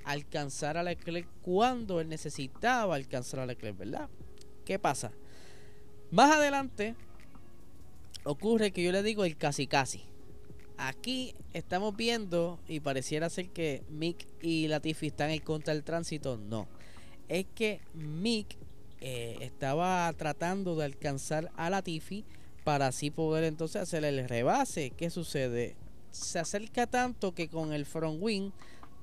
alcanzar 0.04 0.76
a 0.76 0.82
Leclerc 0.82 1.26
cuando 1.42 2.00
él 2.00 2.08
necesitaba 2.08 2.94
alcanzar 2.94 3.40
a 3.40 3.46
Leclerc, 3.46 3.76
¿verdad? 3.76 4.08
¿Qué 4.64 4.78
pasa? 4.78 5.12
Más 6.10 6.36
adelante 6.36 6.94
ocurre 8.26 8.72
que 8.72 8.82
yo 8.82 8.92
le 8.92 9.02
digo 9.02 9.24
el 9.24 9.36
casi 9.36 9.66
casi. 9.66 10.02
Aquí 10.76 11.34
estamos 11.54 11.96
viendo 11.96 12.60
y 12.68 12.80
pareciera 12.80 13.30
ser 13.30 13.48
que 13.48 13.82
Mick 13.88 14.26
y 14.42 14.68
Latifi 14.68 15.06
están 15.06 15.30
en 15.30 15.40
contra 15.40 15.72
del 15.72 15.84
tránsito. 15.84 16.36
No. 16.36 16.68
Es 17.28 17.46
que 17.54 17.80
Mick 17.94 18.58
eh, 19.00 19.38
estaba 19.40 20.12
tratando 20.14 20.76
de 20.76 20.84
alcanzar 20.84 21.50
a 21.56 21.70
Latifi 21.70 22.24
para 22.64 22.88
así 22.88 23.10
poder 23.10 23.44
entonces 23.44 23.80
hacer 23.80 24.04
el 24.04 24.28
rebase. 24.28 24.90
¿Qué 24.90 25.08
sucede? 25.08 25.76
Se 26.10 26.38
acerca 26.38 26.86
tanto 26.86 27.32
que 27.32 27.48
con 27.48 27.72
el 27.72 27.86
front 27.86 28.20
wing 28.20 28.50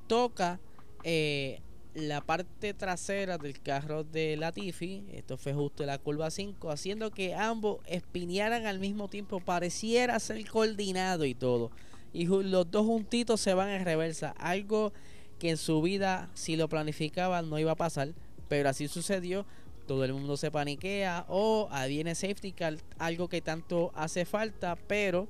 toca 0.07 0.59
eh, 1.03 1.61
la 1.93 2.21
parte 2.21 2.73
trasera 2.73 3.37
del 3.37 3.59
carro 3.61 4.03
de 4.03 4.35
Latifi, 4.35 5.05
esto 5.11 5.37
fue 5.37 5.53
justo 5.53 5.83
en 5.83 5.87
la 5.87 5.99
curva 5.99 6.31
5, 6.31 6.71
haciendo 6.71 7.11
que 7.11 7.35
ambos 7.35 7.79
espinearan 7.85 8.65
al 8.65 8.79
mismo 8.79 9.09
tiempo, 9.09 9.39
pareciera 9.39 10.19
ser 10.19 10.47
coordinado 10.47 11.25
y 11.25 11.35
todo. 11.35 11.71
Y 12.11 12.25
los 12.25 12.69
dos 12.69 12.85
juntitos 12.85 13.41
se 13.41 13.53
van 13.53 13.69
en 13.69 13.85
reversa, 13.85 14.31
algo 14.37 14.91
que 15.39 15.51
en 15.51 15.57
su 15.57 15.81
vida, 15.81 16.29
si 16.33 16.55
lo 16.55 16.67
planificaban, 16.67 17.49
no 17.49 17.59
iba 17.59 17.71
a 17.71 17.75
pasar, 17.75 18.13
pero 18.47 18.69
así 18.69 18.87
sucedió. 18.87 19.45
Todo 19.87 20.05
el 20.05 20.13
mundo 20.13 20.37
se 20.37 20.49
paniquea 20.49 21.25
o 21.27 21.67
oh, 21.69 21.87
viene 21.87 22.15
safety 22.15 22.53
car, 22.53 22.77
algo 22.97 23.27
que 23.27 23.41
tanto 23.41 23.91
hace 23.95 24.23
falta, 24.23 24.77
pero 24.87 25.27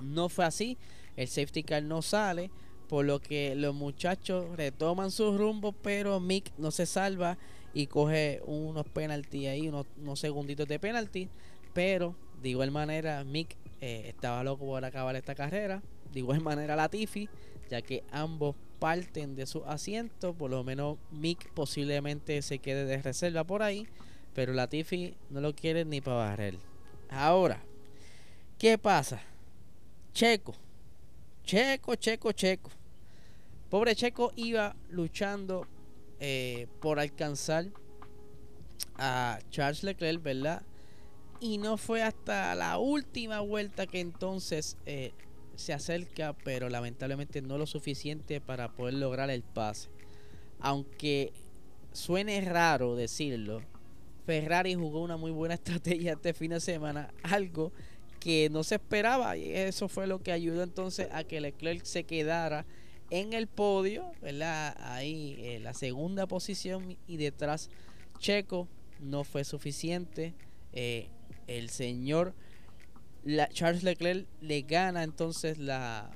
no 0.00 0.28
fue 0.28 0.44
así. 0.44 0.78
El 1.16 1.26
safety 1.26 1.64
car 1.64 1.82
no 1.82 2.00
sale 2.00 2.50
por 2.90 3.04
lo 3.04 3.22
que 3.22 3.54
los 3.54 3.72
muchachos 3.72 4.56
retoman 4.56 5.12
sus 5.12 5.38
rumbos, 5.38 5.76
pero 5.80 6.18
Mick 6.18 6.52
no 6.58 6.72
se 6.72 6.86
salva 6.86 7.38
y 7.72 7.86
coge 7.86 8.42
unos 8.46 8.84
penaltis 8.84 9.46
ahí, 9.46 9.68
unos, 9.68 10.18
segunditos 10.18 10.66
de 10.66 10.80
penalti. 10.80 11.28
Pero 11.72 12.16
de 12.42 12.48
igual 12.48 12.72
manera, 12.72 13.22
Mick 13.22 13.56
eh, 13.80 14.06
estaba 14.08 14.42
loco 14.42 14.66
por 14.66 14.84
acabar 14.84 15.14
esta 15.14 15.36
carrera. 15.36 15.80
De 16.12 16.18
igual 16.18 16.40
manera, 16.42 16.74
Latifi, 16.74 17.28
ya 17.70 17.80
que 17.80 18.02
ambos 18.10 18.56
parten 18.80 19.36
de 19.36 19.46
su 19.46 19.64
asiento. 19.66 20.34
Por 20.34 20.50
lo 20.50 20.64
menos 20.64 20.98
Mick 21.12 21.48
posiblemente 21.52 22.42
se 22.42 22.58
quede 22.58 22.86
de 22.86 23.00
reserva 23.00 23.44
por 23.44 23.62
ahí. 23.62 23.86
Pero 24.34 24.52
Latifi 24.52 25.14
no 25.30 25.40
lo 25.40 25.54
quiere 25.54 25.84
ni 25.84 26.00
para 26.00 26.16
barrer. 26.16 26.58
Ahora, 27.08 27.62
¿qué 28.58 28.78
pasa? 28.78 29.22
Checo. 30.12 30.56
Checo, 31.44 31.94
checo, 31.94 32.32
checo. 32.32 32.79
Pobre 33.70 33.94
Checo 33.94 34.32
iba 34.34 34.74
luchando 34.88 35.66
eh, 36.18 36.66
por 36.80 36.98
alcanzar 36.98 37.66
a 38.96 39.38
Charles 39.50 39.84
Leclerc, 39.84 40.20
¿verdad? 40.20 40.62
Y 41.40 41.58
no 41.58 41.76
fue 41.76 42.02
hasta 42.02 42.54
la 42.56 42.78
última 42.78 43.38
vuelta 43.40 43.86
que 43.86 44.00
entonces 44.00 44.76
eh, 44.86 45.12
se 45.54 45.72
acerca, 45.72 46.32
pero 46.44 46.68
lamentablemente 46.68 47.42
no 47.42 47.58
lo 47.58 47.66
suficiente 47.66 48.40
para 48.40 48.72
poder 48.72 48.94
lograr 48.94 49.30
el 49.30 49.44
pase. 49.44 49.88
Aunque 50.58 51.32
suene 51.92 52.40
raro 52.40 52.96
decirlo, 52.96 53.62
Ferrari 54.26 54.74
jugó 54.74 55.00
una 55.00 55.16
muy 55.16 55.30
buena 55.30 55.54
estrategia 55.60 56.14
este 56.14 56.34
fin 56.34 56.50
de 56.50 56.60
semana, 56.60 57.14
algo 57.22 57.72
que 58.18 58.48
no 58.50 58.64
se 58.64 58.74
esperaba 58.74 59.36
y 59.36 59.52
eso 59.52 59.88
fue 59.88 60.08
lo 60.08 60.22
que 60.22 60.32
ayudó 60.32 60.62
entonces 60.64 61.08
a 61.12 61.22
que 61.24 61.40
Leclerc 61.40 61.84
se 61.84 62.04
quedara 62.04 62.66
en 63.10 63.32
el 63.32 63.46
podio, 63.46 64.12
¿verdad? 64.22 64.76
Ahí 64.80 65.36
eh, 65.38 65.60
la 65.60 65.74
segunda 65.74 66.26
posición 66.26 66.96
y 67.06 67.16
detrás 67.16 67.70
Checo 68.18 68.68
no 69.00 69.24
fue 69.24 69.44
suficiente. 69.44 70.34
Eh, 70.72 71.08
el 71.46 71.68
señor 71.68 72.34
Charles 73.52 73.82
Leclerc 73.82 74.26
le 74.40 74.62
gana 74.62 75.02
entonces 75.02 75.58
la, 75.58 76.10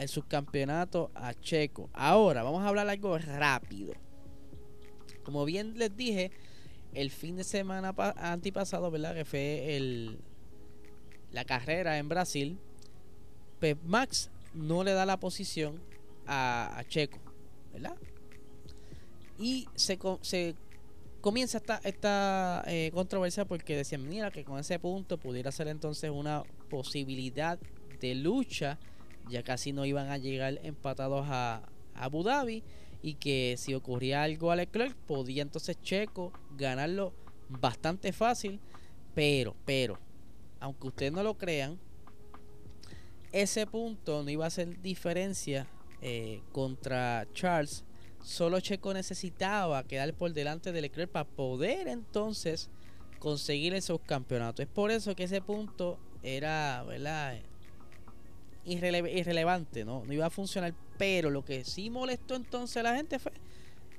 el 0.00 0.08
subcampeonato 0.08 1.10
a 1.14 1.34
Checo. 1.34 1.90
Ahora 1.92 2.42
vamos 2.42 2.62
a 2.62 2.68
hablar 2.68 2.88
algo 2.88 3.18
rápido. 3.18 3.94
Como 5.24 5.44
bien 5.44 5.78
les 5.78 5.96
dije, 5.96 6.30
el 6.94 7.10
fin 7.10 7.36
de 7.36 7.44
semana 7.44 7.94
antipasado, 8.16 8.90
¿verdad? 8.90 9.14
Que 9.14 9.24
fue 9.24 9.76
el, 9.76 10.18
la 11.32 11.44
carrera 11.44 11.98
en 11.98 12.08
Brasil. 12.08 12.58
Pues 13.60 13.76
Max 13.84 14.30
no 14.54 14.84
le 14.84 14.92
da 14.92 15.06
la 15.06 15.18
posición 15.18 15.80
a, 16.26 16.82
Checo, 16.88 17.18
¿verdad? 17.72 17.96
Y 19.38 19.66
se, 19.74 19.98
comienza 21.20 21.58
esta, 21.58 21.80
esta 21.84 22.62
eh, 22.66 22.90
controversia 22.92 23.44
porque 23.44 23.76
decían, 23.76 24.08
mira, 24.08 24.30
que 24.30 24.44
con 24.44 24.58
ese 24.58 24.78
punto 24.78 25.18
pudiera 25.18 25.50
ser 25.50 25.68
entonces 25.68 26.10
una 26.10 26.42
posibilidad 26.68 27.58
de 28.00 28.14
lucha, 28.14 28.78
ya 29.28 29.42
casi 29.42 29.72
no 29.72 29.84
iban 29.84 30.10
a 30.10 30.18
llegar 30.18 30.60
empatados 30.62 31.26
a, 31.28 31.62
a 31.94 32.04
Abu 32.04 32.22
Dhabi 32.22 32.62
y 33.02 33.14
que 33.14 33.56
si 33.58 33.74
ocurría 33.74 34.22
algo 34.22 34.50
a 34.50 34.56
Leclerc 34.56 34.94
podía 34.94 35.42
entonces 35.42 35.80
Checo 35.82 36.32
ganarlo 36.56 37.12
bastante 37.48 38.12
fácil, 38.12 38.60
pero, 39.14 39.54
pero, 39.64 39.98
aunque 40.60 40.86
ustedes 40.86 41.12
no 41.12 41.22
lo 41.22 41.36
crean, 41.36 41.78
ese 43.32 43.66
punto 43.66 44.22
no 44.22 44.30
iba 44.30 44.44
a 44.44 44.48
hacer 44.48 44.80
diferencia 44.82 45.66
eh, 46.00 46.42
contra 46.52 47.26
Charles. 47.32 47.84
Solo 48.22 48.60
Checo 48.60 48.94
necesitaba 48.94 49.82
quedar 49.84 50.14
por 50.14 50.32
delante 50.32 50.70
de 50.70 50.80
Leclerc 50.80 51.10
para 51.10 51.28
poder 51.28 51.88
entonces 51.88 52.70
conseguir 53.18 53.74
el 53.74 53.82
subcampeonato. 53.82 54.62
Es 54.62 54.68
por 54.68 54.90
eso 54.90 55.16
que 55.16 55.24
ese 55.24 55.40
punto 55.40 55.98
era, 56.22 56.84
¿verdad? 56.84 57.40
irrelevante, 58.64 59.84
¿no? 59.84 60.04
No 60.04 60.12
iba 60.12 60.26
a 60.26 60.30
funcionar. 60.30 60.74
Pero 60.98 61.30
lo 61.30 61.44
que 61.44 61.64
sí 61.64 61.90
molestó 61.90 62.36
entonces 62.36 62.76
a 62.76 62.82
la 62.84 62.94
gente 62.94 63.18
fue 63.18 63.32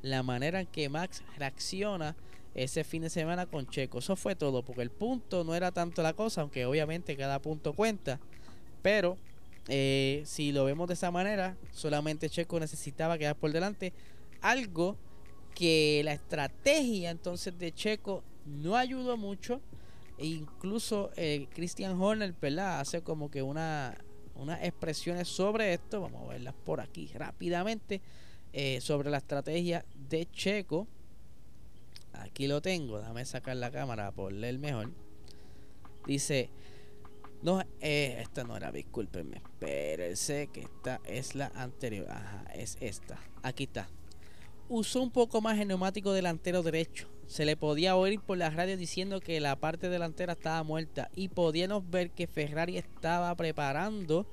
la 0.01 0.23
manera 0.23 0.61
en 0.61 0.67
que 0.67 0.89
Max 0.89 1.23
reacciona 1.37 2.15
ese 2.53 2.83
fin 2.83 3.01
de 3.01 3.09
semana 3.09 3.45
con 3.45 3.67
Checo. 3.67 3.99
Eso 3.99 4.15
fue 4.15 4.35
todo, 4.35 4.63
porque 4.63 4.81
el 4.83 4.91
punto 4.91 5.43
no 5.43 5.55
era 5.55 5.71
tanto 5.71 6.03
la 6.03 6.13
cosa, 6.13 6.41
aunque 6.41 6.65
obviamente 6.65 7.17
cada 7.17 7.39
punto 7.39 7.73
cuenta. 7.73 8.19
Pero 8.83 9.17
eh, 9.67 10.21
si 10.25 10.51
lo 10.51 10.65
vemos 10.65 10.87
de 10.87 10.93
esa 10.93 11.09
manera, 11.09 11.57
solamente 11.71 12.29
Checo 12.29 12.59
necesitaba 12.59 13.17
quedar 13.17 13.35
por 13.35 13.51
delante. 13.51 13.93
Algo 14.41 14.97
que 15.55 16.01
la 16.03 16.13
estrategia 16.13 17.09
entonces 17.09 17.57
de 17.57 17.73
Checo 17.73 18.23
no 18.45 18.75
ayudó 18.75 19.17
mucho. 19.17 19.61
E 20.19 20.27
incluso 20.27 21.09
eh, 21.15 21.47
Christian 21.55 21.99
Horner 21.99 22.35
hace 22.59 23.01
como 23.01 23.31
que 23.31 23.41
una, 23.41 23.97
unas 24.35 24.63
expresiones 24.63 25.27
sobre 25.27 25.73
esto. 25.73 26.01
Vamos 26.01 26.23
a 26.23 26.33
verlas 26.33 26.53
por 26.63 26.79
aquí 26.81 27.09
rápidamente. 27.15 28.01
Eh, 28.55 28.81
sobre 28.81 29.09
la 29.09 29.17
estrategia 29.17 29.83
de 30.09 30.27
Checo. 30.29 30.87
Aquí 32.13 32.47
lo 32.47 32.61
tengo. 32.61 32.99
Déjame 32.99 33.25
sacar 33.25 33.55
la 33.55 33.71
cámara 33.71 34.11
por 34.11 34.31
leer 34.31 34.59
mejor. 34.59 34.91
Dice, 36.05 36.49
No, 37.43 37.61
eh, 37.81 38.17
esta 38.21 38.43
no 38.45 38.55
era, 38.55 38.71
discúlpenme. 38.71 39.37
Espérense 39.37 40.47
que 40.53 40.61
esta 40.61 41.01
es 41.05 41.35
la 41.35 41.47
anterior. 41.55 42.09
Ajá, 42.09 42.45
es 42.53 42.77
esta. 42.79 43.19
Aquí 43.41 43.65
está. 43.65 43.89
Usó 44.69 45.01
un 45.01 45.11
poco 45.11 45.41
más 45.41 45.59
el 45.59 45.67
neumático 45.67 46.13
delantero 46.13 46.63
derecho. 46.63 47.09
Se 47.27 47.45
le 47.45 47.57
podía 47.57 47.97
oír 47.97 48.21
por 48.21 48.37
la 48.37 48.49
radio 48.49 48.77
diciendo 48.77 49.19
que 49.19 49.41
la 49.41 49.57
parte 49.57 49.89
delantera 49.89 50.33
estaba 50.33 50.63
muerta. 50.63 51.09
Y 51.15 51.27
podíamos 51.27 51.89
ver 51.89 52.11
que 52.11 52.27
Ferrari 52.27 52.77
estaba 52.77 53.35
preparando 53.35 54.25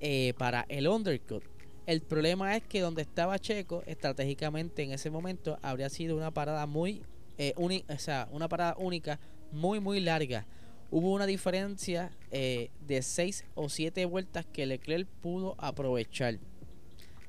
eh, 0.00 0.32
para 0.38 0.64
el 0.68 0.86
undercut. 0.86 1.42
El 1.86 2.00
problema 2.00 2.56
es 2.56 2.62
que 2.62 2.80
donde 2.80 3.02
estaba 3.02 3.40
Checo, 3.40 3.82
estratégicamente 3.86 4.84
en 4.84 4.92
ese 4.92 5.10
momento, 5.10 5.58
habría 5.62 5.88
sido 5.88 6.16
una 6.16 6.30
parada 6.30 6.66
muy 6.66 7.02
eh, 7.38 7.54
o 7.56 7.98
sea, 7.98 8.28
una 8.30 8.48
parada 8.48 8.76
única 8.78 9.18
muy 9.50 9.80
muy 9.80 10.00
larga. 10.00 10.46
Hubo 10.92 11.14
una 11.14 11.24
diferencia 11.24 12.12
eh, 12.30 12.70
de 12.86 13.00
6 13.00 13.46
o 13.54 13.70
7 13.70 14.04
vueltas 14.04 14.44
que 14.44 14.66
Leclerc 14.66 15.08
pudo 15.22 15.54
aprovechar. 15.56 16.38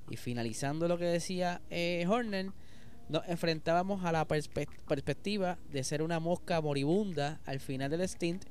Y 0.09 0.17
finalizando 0.17 0.89
lo 0.89 0.97
que 0.97 1.05
decía 1.05 1.61
eh, 1.69 2.05
Horner, 2.05 2.51
nos 3.07 3.25
enfrentábamos 3.29 4.03
a 4.03 4.11
la 4.11 4.27
perspectiva 4.27 5.57
de 5.71 5.81
ser 5.85 6.01
una 6.01 6.19
mosca 6.19 6.59
moribunda 6.59 7.39
al 7.45 7.61
final 7.61 7.89
del 7.89 8.05
stint 8.09 8.43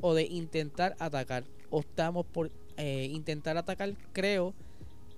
o 0.00 0.14
de 0.14 0.22
intentar 0.22 0.94
atacar. 1.00 1.42
Optamos 1.70 2.24
por 2.24 2.52
eh, 2.76 3.08
intentar 3.10 3.56
atacar, 3.56 3.96
creo 4.12 4.54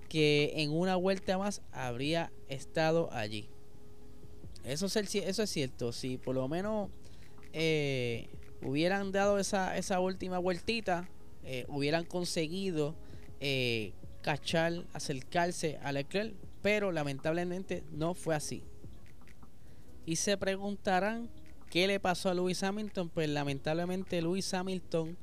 que 0.09 0.53
en 0.55 0.71
una 0.71 0.95
vuelta 0.95 1.37
más 1.37 1.61
habría 1.71 2.31
estado 2.49 3.13
allí. 3.13 3.47
Eso 4.63 4.87
es, 4.87 4.95
eso 4.95 5.43
es 5.43 5.49
cierto. 5.51 5.91
Si 5.91 6.17
por 6.17 6.33
lo 6.33 6.47
menos 6.47 6.89
eh, 7.53 8.29
hubieran 8.63 9.11
dado 9.11 9.39
esa, 9.39 9.77
esa 9.77 9.99
última 9.99 10.37
vueltita, 10.39 11.09
eh, 11.43 11.65
hubieran 11.67 12.05
conseguido 12.05 12.95
eh, 13.39 13.93
cachar, 14.21 14.85
acercarse 14.93 15.79
a 15.83 15.91
Leclerc, 15.91 16.33
pero 16.61 16.91
lamentablemente 16.91 17.83
no 17.91 18.13
fue 18.13 18.35
así. 18.35 18.63
Y 20.05 20.17
se 20.17 20.37
preguntarán 20.37 21.29
qué 21.69 21.87
le 21.87 21.99
pasó 21.99 22.29
a 22.29 22.33
Lewis 22.33 22.63
Hamilton. 22.63 23.09
Pues 23.09 23.29
lamentablemente 23.29 24.21
Lewis 24.21 24.53
Hamilton, 24.53 25.17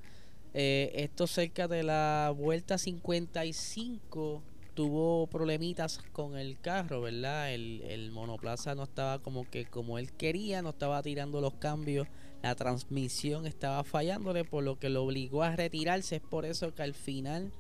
esto 0.53 1.27
cerca 1.27 1.69
de 1.69 1.83
la 1.83 2.33
vuelta 2.37 2.79
55, 2.79 4.43
tuvo 4.75 5.27
problemitas 5.27 6.01
con 6.13 6.37
el 6.37 6.59
carro, 6.61 7.03
¿verdad? 7.03 7.53
El, 7.53 8.11
monoplaza 8.13 8.75
no 8.75 8.85
estaba 8.85 9.19
como 9.19 9.49
que 9.49 9.65
como 9.67 9.99
él 9.99 10.13
quería, 10.13 10.63
no 10.63 10.71
estaba 10.71 11.03
tirando 11.03 11.41
los 11.41 11.55
cambios, 11.55 12.09
la 12.43 12.55
transmisión 12.55 13.47
estaba 13.47 13.85
fallándole, 13.85 14.45
por 14.45 14.65
lo 14.65 14.79
que 14.79 14.89
lo 14.89 15.05
obligó 15.05 15.43
a 15.43 15.55
retirarse. 15.55 16.17
Es 16.17 16.23
por 16.23 16.45
eso 16.45 16.75
que 16.75 16.83
al 16.83 16.95
final 16.95 17.53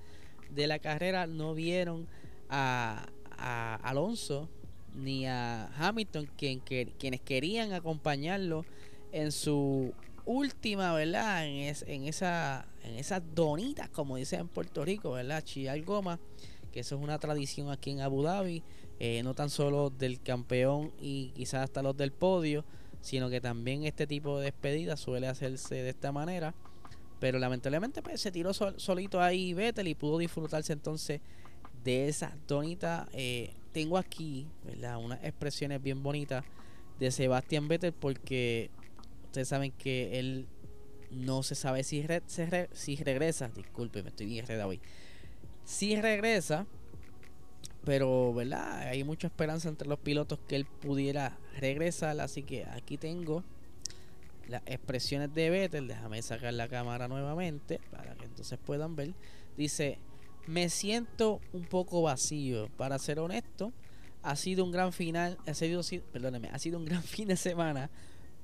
de 0.50 0.67
la 0.67 0.79
carrera 0.79 1.26
no 1.26 1.55
vieron 1.55 2.07
a, 2.49 3.07
a 3.37 3.75
Alonso 3.76 4.49
ni 4.95 5.26
a 5.26 5.71
Hamilton, 5.76 6.29
quien, 6.37 6.61
quienes 6.61 7.21
querían 7.21 7.73
acompañarlo 7.73 8.64
en 9.12 9.33
su 9.33 9.93
última, 10.25 10.93
¿verdad? 10.95 11.47
En, 11.47 11.75
en, 11.87 12.05
esa, 12.05 12.67
en 12.85 12.97
esas 12.97 13.23
donitas, 13.35 13.88
como 13.90 14.17
dicen 14.17 14.40
en 14.40 14.49
Puerto 14.49 14.85
Rico, 14.85 15.12
¿verdad? 15.12 15.43
Chial 15.43 15.83
Goma 15.85 16.19
que 16.70 16.80
eso 16.80 16.96
es 16.96 17.02
una 17.02 17.18
tradición 17.18 17.70
aquí 17.70 17.90
en 17.90 18.00
Abu 18.00 18.22
Dhabi, 18.22 18.62
eh, 18.98 19.22
no 19.22 19.34
tan 19.34 19.50
solo 19.50 19.90
del 19.90 20.20
campeón 20.20 20.92
y 21.00 21.30
quizás 21.34 21.64
hasta 21.64 21.82
los 21.82 21.96
del 21.96 22.12
podio, 22.12 22.64
sino 23.00 23.30
que 23.30 23.40
también 23.40 23.84
este 23.84 24.06
tipo 24.06 24.38
de 24.38 24.46
despedida 24.46 24.96
suele 24.96 25.26
hacerse 25.26 25.76
de 25.76 25.90
esta 25.90 26.12
manera. 26.12 26.54
Pero 27.18 27.38
lamentablemente 27.38 28.02
pues, 28.02 28.20
se 28.20 28.32
tiró 28.32 28.52
solito 28.54 29.20
ahí 29.20 29.52
Vettel 29.52 29.88
y 29.88 29.94
pudo 29.94 30.18
disfrutarse 30.18 30.72
entonces 30.72 31.20
de 31.84 32.08
esa 32.08 32.36
tonita. 32.46 33.08
Eh, 33.12 33.52
tengo 33.72 33.98
aquí 33.98 34.46
¿verdad? 34.64 34.98
unas 34.98 35.22
expresiones 35.22 35.82
bien 35.82 36.02
bonitas 36.02 36.44
de 36.98 37.10
Sebastián 37.10 37.68
Vettel 37.68 37.92
porque 37.92 38.70
ustedes 39.26 39.48
saben 39.48 39.72
que 39.72 40.18
él 40.18 40.46
no 41.11 41.42
se 41.42 41.54
sabe 41.54 41.85
si, 41.85 42.02
regresa. 42.02 43.48
Disculpe, 43.48 44.02
me 44.02 44.11
estoy 44.11 44.26
bien 44.26 44.40
enredado 44.40 44.70
hoy 44.70 44.80
si 45.64 46.01
regresa, 46.01 46.66
pero 47.85 48.33
¿verdad? 48.35 48.81
Hay 48.88 49.05
mucha 49.05 49.29
esperanza 49.29 49.68
entre 49.68 49.88
los 49.88 49.99
pilotos 49.99 50.38
que 50.46 50.57
él 50.57 50.66
pudiera 50.66 51.38
regresar, 51.59 52.20
así 52.20 52.42
que 52.42 52.64
aquí 52.66 52.96
tengo 52.96 53.44
las 54.49 54.62
expresiones 54.66 55.33
de 55.33 55.49
Vettel, 55.49 55.88
déjame 55.88 56.20
sacar 56.23 56.53
la 56.55 56.68
cámara 56.68 57.09
nuevamente 57.09 57.81
para 57.90 58.14
que 58.14 58.25
entonces 58.25 58.59
puedan 58.59 58.96
ver. 58.96 59.14
Dice, 59.57 59.99
me 60.46 60.68
siento 60.68 61.40
un 61.53 61.64
poco 61.64 62.03
vacío, 62.03 62.68
para 62.77 62.99
ser 62.99 63.20
honesto, 63.20 63.73
ha 64.23 64.37
sido 64.37 64.64
un 64.64 64.73
gran 64.73 64.92
final, 64.92 65.38
ha 65.46 65.55
sido, 65.55 65.83
perdóneme, 66.12 66.49
ha 66.49 66.59
sido 66.59 66.79
un 66.79 66.85
gran 66.85 67.03
fin 67.05 67.29
de 67.29 67.37
semana, 67.37 67.90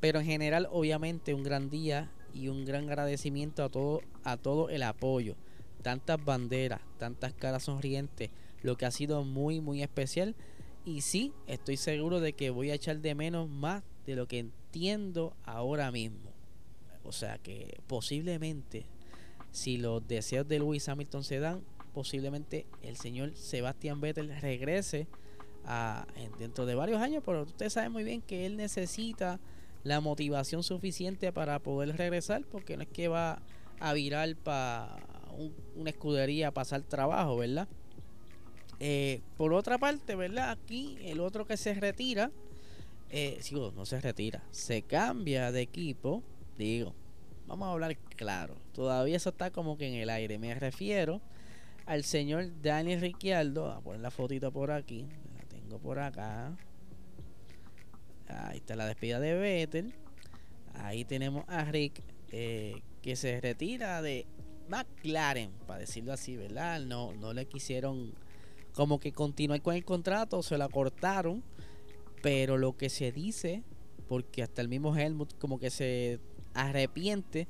pero 0.00 0.20
en 0.20 0.26
general 0.26 0.68
obviamente 0.70 1.34
un 1.34 1.42
gran 1.42 1.68
día 1.70 2.10
y 2.32 2.48
un 2.48 2.64
gran 2.64 2.84
agradecimiento 2.84 3.64
a 3.64 3.68
todo, 3.68 4.02
a 4.22 4.36
todo 4.36 4.68
el 4.68 4.82
apoyo 4.82 5.36
tantas 5.86 6.24
banderas, 6.24 6.80
tantas 6.98 7.32
caras 7.32 7.62
sonrientes, 7.62 8.30
lo 8.60 8.76
que 8.76 8.86
ha 8.86 8.90
sido 8.90 9.22
muy, 9.22 9.60
muy 9.60 9.84
especial. 9.84 10.34
Y 10.84 11.02
sí, 11.02 11.32
estoy 11.46 11.76
seguro 11.76 12.18
de 12.18 12.32
que 12.32 12.50
voy 12.50 12.72
a 12.72 12.74
echar 12.74 12.98
de 12.98 13.14
menos 13.14 13.48
más 13.48 13.84
de 14.04 14.16
lo 14.16 14.26
que 14.26 14.40
entiendo 14.40 15.36
ahora 15.44 15.92
mismo. 15.92 16.32
O 17.04 17.12
sea 17.12 17.38
que 17.38 17.78
posiblemente, 17.86 18.84
si 19.52 19.76
los 19.76 20.04
deseos 20.08 20.48
de 20.48 20.58
Lewis 20.58 20.88
Hamilton 20.88 21.22
se 21.22 21.38
dan, 21.38 21.62
posiblemente 21.94 22.66
el 22.82 22.96
señor 22.96 23.36
Sebastián 23.36 24.00
Vettel 24.00 24.36
regrese 24.40 25.06
a, 25.64 26.04
dentro 26.36 26.66
de 26.66 26.74
varios 26.74 27.00
años, 27.00 27.22
pero 27.24 27.42
usted 27.44 27.70
sabe 27.70 27.90
muy 27.90 28.02
bien 28.02 28.22
que 28.22 28.44
él 28.44 28.56
necesita 28.56 29.38
la 29.84 30.00
motivación 30.00 30.64
suficiente 30.64 31.30
para 31.30 31.60
poder 31.60 31.96
regresar, 31.96 32.42
porque 32.50 32.76
no 32.76 32.82
es 32.82 32.88
que 32.88 33.06
va 33.06 33.40
a 33.78 33.92
virar 33.92 34.34
para 34.34 35.15
una 35.74 35.90
escudería 35.90 36.48
a 36.48 36.50
pasar 36.50 36.82
trabajo, 36.82 37.36
¿verdad? 37.36 37.68
Eh, 38.78 39.22
por 39.36 39.52
otra 39.54 39.78
parte, 39.78 40.14
¿verdad? 40.14 40.50
Aquí 40.50 40.98
el 41.00 41.20
otro 41.20 41.46
que 41.46 41.56
se 41.56 41.74
retira, 41.74 42.30
eh, 43.10 43.40
no 43.74 43.86
se 43.86 44.00
retira, 44.00 44.42
se 44.50 44.82
cambia 44.82 45.50
de 45.50 45.62
equipo, 45.62 46.22
digo, 46.58 46.94
vamos 47.46 47.68
a 47.68 47.72
hablar 47.72 47.96
claro, 48.16 48.56
todavía 48.72 49.16
eso 49.16 49.30
está 49.30 49.50
como 49.50 49.78
que 49.78 49.88
en 49.88 49.94
el 49.94 50.10
aire, 50.10 50.38
me 50.38 50.54
refiero 50.54 51.22
al 51.86 52.04
señor 52.04 52.50
Daniel 52.60 53.00
Ricciardo, 53.00 53.70
a 53.70 53.80
poner 53.80 54.00
la 54.00 54.10
fotito 54.10 54.52
por 54.52 54.70
aquí, 54.70 55.06
la 55.38 55.44
tengo 55.44 55.78
por 55.78 55.98
acá, 55.98 56.54
ahí 58.28 58.58
está 58.58 58.76
la 58.76 58.86
despida 58.86 59.20
de 59.20 59.34
Vettel, 59.34 59.94
ahí 60.74 61.04
tenemos 61.04 61.44
a 61.48 61.64
Rick, 61.64 62.02
eh, 62.32 62.82
que 63.00 63.16
se 63.16 63.40
retira 63.40 64.02
de 64.02 64.26
McLaren, 64.68 65.50
para 65.66 65.80
decirlo 65.80 66.12
así, 66.12 66.36
¿verdad? 66.36 66.80
No, 66.80 67.12
no 67.14 67.32
le 67.32 67.46
quisieron 67.46 68.12
como 68.74 69.00
que 69.00 69.12
continuar 69.12 69.62
con 69.62 69.74
el 69.74 69.84
contrato, 69.84 70.42
se 70.42 70.58
la 70.58 70.68
cortaron, 70.68 71.42
pero 72.22 72.58
lo 72.58 72.76
que 72.76 72.90
se 72.90 73.10
dice, 73.12 73.62
porque 74.08 74.42
hasta 74.42 74.60
el 74.60 74.68
mismo 74.68 74.96
Helmut 74.96 75.38
como 75.38 75.58
que 75.58 75.70
se 75.70 76.20
arrepiente, 76.54 77.48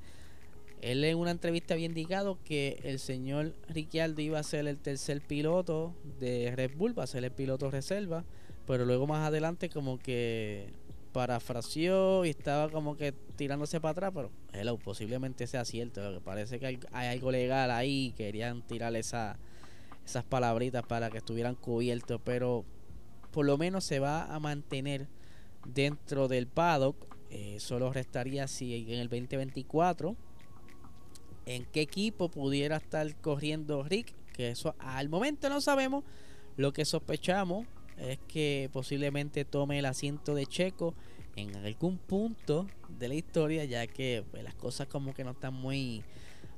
él 0.82 1.02
en 1.04 1.18
una 1.18 1.30
entrevista 1.30 1.74
había 1.74 1.86
indicado 1.86 2.38
que 2.44 2.80
el 2.84 2.98
señor 2.98 3.54
Ricciardo 3.68 4.20
iba 4.20 4.38
a 4.38 4.42
ser 4.42 4.66
el 4.66 4.78
tercer 4.78 5.20
piloto 5.20 5.94
de 6.20 6.52
Red 6.54 6.76
Bull, 6.76 6.96
va 6.96 7.04
a 7.04 7.08
ser 7.08 7.24
el 7.24 7.32
piloto 7.32 7.70
reserva, 7.70 8.24
pero 8.66 8.84
luego 8.84 9.06
más 9.06 9.26
adelante 9.26 9.68
como 9.68 9.98
que 9.98 10.72
parafraseó 11.16 12.26
y 12.26 12.28
estaba 12.28 12.68
como 12.68 12.94
que 12.94 13.12
tirándose 13.36 13.80
para 13.80 13.92
atrás, 13.92 14.12
pero 14.14 14.30
hello, 14.52 14.76
posiblemente 14.76 15.46
sea 15.46 15.64
cierto. 15.64 16.12
que 16.12 16.20
parece 16.20 16.58
que 16.58 16.66
hay, 16.66 17.06
algo 17.06 17.30
legal 17.30 17.70
ahí. 17.70 18.12
Querían 18.18 18.60
tirar 18.66 18.94
esa, 18.96 19.38
esas 20.04 20.26
palabritas 20.26 20.84
para 20.84 21.08
que 21.08 21.16
estuvieran 21.16 21.54
cubiertos, 21.54 22.20
pero 22.22 22.66
por 23.30 23.46
lo 23.46 23.56
menos 23.56 23.84
se 23.84 23.98
va 23.98 24.24
a 24.24 24.38
mantener 24.40 25.08
dentro 25.64 26.28
del 26.28 26.48
paddock. 26.48 26.96
Eh, 27.30 27.56
solo 27.60 27.94
restaría 27.94 28.46
si 28.46 28.92
en 28.92 28.98
el 29.00 29.08
2024 29.08 30.16
en 31.46 31.64
qué 31.64 31.80
equipo 31.80 32.28
pudiera 32.28 32.76
estar 32.76 33.16
corriendo 33.22 33.82
Rick, 33.84 34.12
que 34.34 34.50
eso 34.50 34.74
al 34.80 35.08
momento 35.08 35.48
no 35.48 35.62
sabemos. 35.62 36.04
Lo 36.58 36.74
que 36.74 36.84
sospechamos 36.84 37.66
es 37.98 38.18
que 38.28 38.70
posiblemente 38.72 39.44
tome 39.44 39.78
el 39.78 39.86
asiento 39.86 40.34
de 40.34 40.46
Checo 40.46 40.94
en 41.36 41.54
algún 41.56 41.98
punto 41.98 42.66
de 42.98 43.08
la 43.08 43.14
historia, 43.14 43.64
ya 43.64 43.86
que 43.86 44.24
pues, 44.30 44.42
las 44.42 44.54
cosas 44.54 44.88
como 44.88 45.14
que 45.14 45.24
no 45.24 45.32
están 45.32 45.54
muy, 45.54 46.02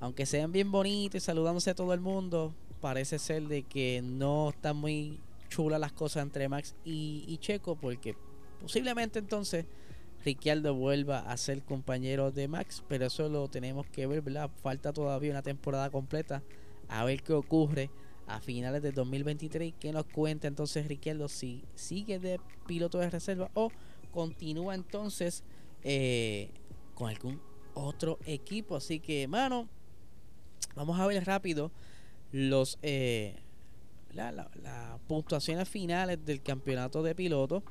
aunque 0.00 0.26
sean 0.26 0.52
bien 0.52 0.70
bonitos 0.70 1.22
y 1.22 1.24
saludándose 1.24 1.70
a 1.70 1.74
todo 1.74 1.92
el 1.92 2.00
mundo, 2.00 2.54
parece 2.80 3.18
ser 3.18 3.48
de 3.48 3.64
que 3.64 4.00
no 4.02 4.50
están 4.50 4.76
muy 4.76 5.20
chulas 5.48 5.80
las 5.80 5.92
cosas 5.92 6.22
entre 6.22 6.48
Max 6.48 6.74
y, 6.84 7.36
Checo, 7.40 7.76
porque 7.76 8.14
posiblemente 8.60 9.18
entonces 9.18 9.66
Ricciardo 10.24 10.74
vuelva 10.74 11.20
a 11.20 11.36
ser 11.36 11.62
compañero 11.62 12.30
de 12.30 12.48
Max, 12.48 12.82
pero 12.88 13.06
eso 13.06 13.28
lo 13.28 13.48
tenemos 13.48 13.86
que 13.86 14.06
ver, 14.06 14.20
¿verdad? 14.20 14.50
Falta 14.62 14.92
todavía 14.92 15.30
una 15.30 15.42
temporada 15.42 15.90
completa 15.90 16.42
a 16.88 17.04
ver 17.04 17.22
qué 17.22 17.32
ocurre 17.32 17.90
a 18.28 18.40
finales 18.40 18.82
de 18.82 18.92
2023 18.92 19.74
que 19.80 19.92
nos 19.92 20.04
cuenta 20.04 20.46
entonces 20.46 20.86
Ricciardo 20.86 21.28
si 21.28 21.64
sigue 21.74 22.18
de 22.18 22.38
piloto 22.66 22.98
de 22.98 23.10
reserva 23.10 23.50
o 23.54 23.70
continúa 24.10 24.74
entonces 24.74 25.42
eh, 25.82 26.50
con 26.94 27.08
algún 27.08 27.40
otro 27.74 28.18
equipo. 28.26 28.76
Así 28.76 29.00
que, 29.00 29.26
mano, 29.28 29.68
vamos 30.74 30.98
a 31.00 31.06
ver 31.06 31.24
rápido 31.24 31.70
los 32.32 32.78
eh, 32.82 33.36
las 34.12 35.00
puntuaciones 35.06 35.68
finales 35.68 36.24
del 36.24 36.42
campeonato 36.42 37.02
de 37.02 37.14
pilotos. 37.14 37.62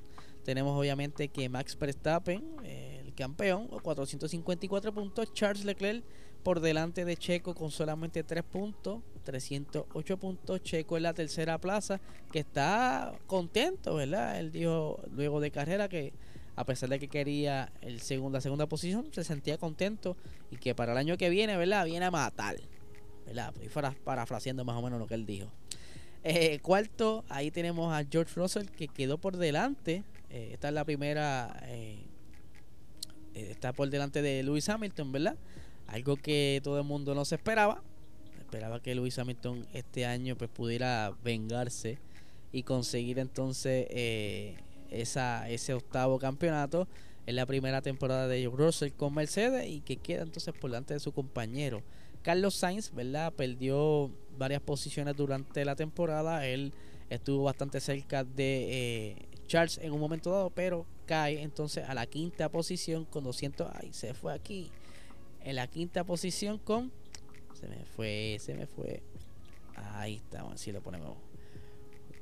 Tenemos 0.44 0.80
obviamente 0.80 1.28
que 1.28 1.50
Max 1.50 1.78
Verstappen, 1.78 2.42
el 2.64 3.14
campeón, 3.16 3.68
454 3.68 4.94
puntos. 4.94 5.34
Charles 5.34 5.66
Leclerc 5.66 6.06
por 6.44 6.62
delante 6.62 7.04
de 7.04 7.18
Checo 7.18 7.54
con 7.54 7.70
solamente 7.70 8.24
3 8.24 8.44
puntos. 8.44 9.02
308 9.28 10.18
puntos. 10.18 10.64
Checo 10.64 10.96
en 10.96 11.04
la 11.04 11.14
tercera 11.14 11.58
plaza, 11.58 12.00
que 12.32 12.40
está 12.40 13.14
contento, 13.28 13.96
¿verdad? 13.96 14.40
Él 14.40 14.54
dijo 14.54 15.02
luego 15.12 15.42
de 15.42 15.52
carrera 15.52 15.90
que 15.90 16.14
a 16.56 16.66
pesar 16.66 16.90
de 16.90 16.98
que 16.98 17.10
quería 17.10 17.72
el 17.82 18.00
segundo, 18.00 18.38
la 18.38 18.42
segunda 18.42 18.66
posición, 18.68 19.06
se 19.12 19.24
sentía 19.24 19.58
contento 19.58 20.16
y 20.50 20.56
que 20.56 20.74
para 20.74 20.94
el 20.94 20.98
año 20.98 21.18
que 21.18 21.30
viene, 21.30 21.58
¿verdad? 21.58 21.86
Viene 21.86 22.06
a 22.06 22.12
matar, 22.12 22.56
¿verdad? 23.26 23.54
Y 23.62 23.68
fuera 23.68 23.94
parafraseando 24.04 24.64
más 24.64 24.78
o 24.78 24.82
menos 24.82 24.98
lo 24.98 25.08
que 25.08 25.14
él 25.14 25.26
dijo. 25.26 25.52
Eh, 26.24 26.60
cuarto, 26.60 27.26
ahí 27.30 27.52
tenemos 27.52 27.94
a 27.94 28.04
George 28.10 28.34
Russell 28.36 28.66
que 28.66 28.88
quedó 28.88 29.18
por 29.18 29.38
delante. 29.38 30.04
Eh, 30.30 30.52
esta 30.54 30.70
es 30.70 30.74
la 30.74 30.86
primera. 30.86 31.62
Eh, 31.66 32.06
está 33.34 33.74
por 33.74 33.90
delante 33.90 34.22
de 34.22 34.42
Lewis 34.42 34.68
Hamilton, 34.68 35.12
¿verdad? 35.12 35.38
Algo 35.86 36.16
que 36.16 36.60
todo 36.64 36.80
el 36.80 36.86
mundo 36.86 37.14
no 37.14 37.26
se 37.26 37.36
esperaba. 37.36 37.84
Esperaba 38.48 38.82
que 38.82 38.96
Lewis 38.96 39.20
Hamilton 39.20 39.68
este 39.74 40.06
año 40.06 40.38
pues 40.38 40.50
pudiera 40.50 41.14
vengarse 41.22 42.00
y 42.54 42.64
conseguir 42.64 43.20
entonces 43.20 43.88
esa, 44.90 45.50
ese 45.50 45.74
octavo 45.74 46.18
campeonato 46.18 46.88
en 47.26 47.36
la 47.36 47.46
primera 47.46 47.82
temporada 47.82 48.26
de 48.30 48.48
Russell 48.48 48.94
con 48.94 49.14
Mercedes 49.14 49.68
y 49.68 49.82
que 49.82 49.98
queda 49.98 50.24
entonces 50.24 50.54
por 50.54 50.72
delante 50.72 50.94
de 50.94 51.02
su 51.02 51.12
compañero. 51.12 51.84
Carlos 52.22 52.56
Sainz, 52.56 52.94
¿verdad? 52.94 53.34
Perdió 53.34 54.12
varias 54.38 54.62
posiciones 54.62 55.18
durante 55.18 55.66
la 55.66 55.76
temporada. 55.76 56.48
Él 56.48 56.72
estuvo 57.10 57.44
bastante 57.44 57.82
cerca 57.82 58.24
de 58.24 59.12
eh, 59.12 59.26
Charles 59.48 59.78
en 59.80 59.92
un 59.92 60.00
momento 60.00 60.32
dado, 60.32 60.52
pero 60.52 60.86
cae 61.06 61.42
entonces 61.42 61.84
a 61.88 61.94
la 61.94 62.06
quinta 62.06 62.48
posición 62.48 63.04
con 63.04 63.26
200. 63.26 63.68
Ay, 63.74 63.92
se 63.92 64.14
fue 64.14 64.34
aquí. 64.34 64.72
En 65.44 65.58
la 65.58 65.68
quinta 65.68 66.06
posición 66.06 66.58
con. 66.58 66.94
Se 67.60 67.68
me 67.68 67.84
fue, 67.86 68.38
se 68.40 68.54
me 68.54 68.68
fue. 68.68 69.02
Ahí 69.76 70.16
está, 70.16 70.42
así 70.52 70.72
lo 70.72 70.82
ponemos. 70.82 71.18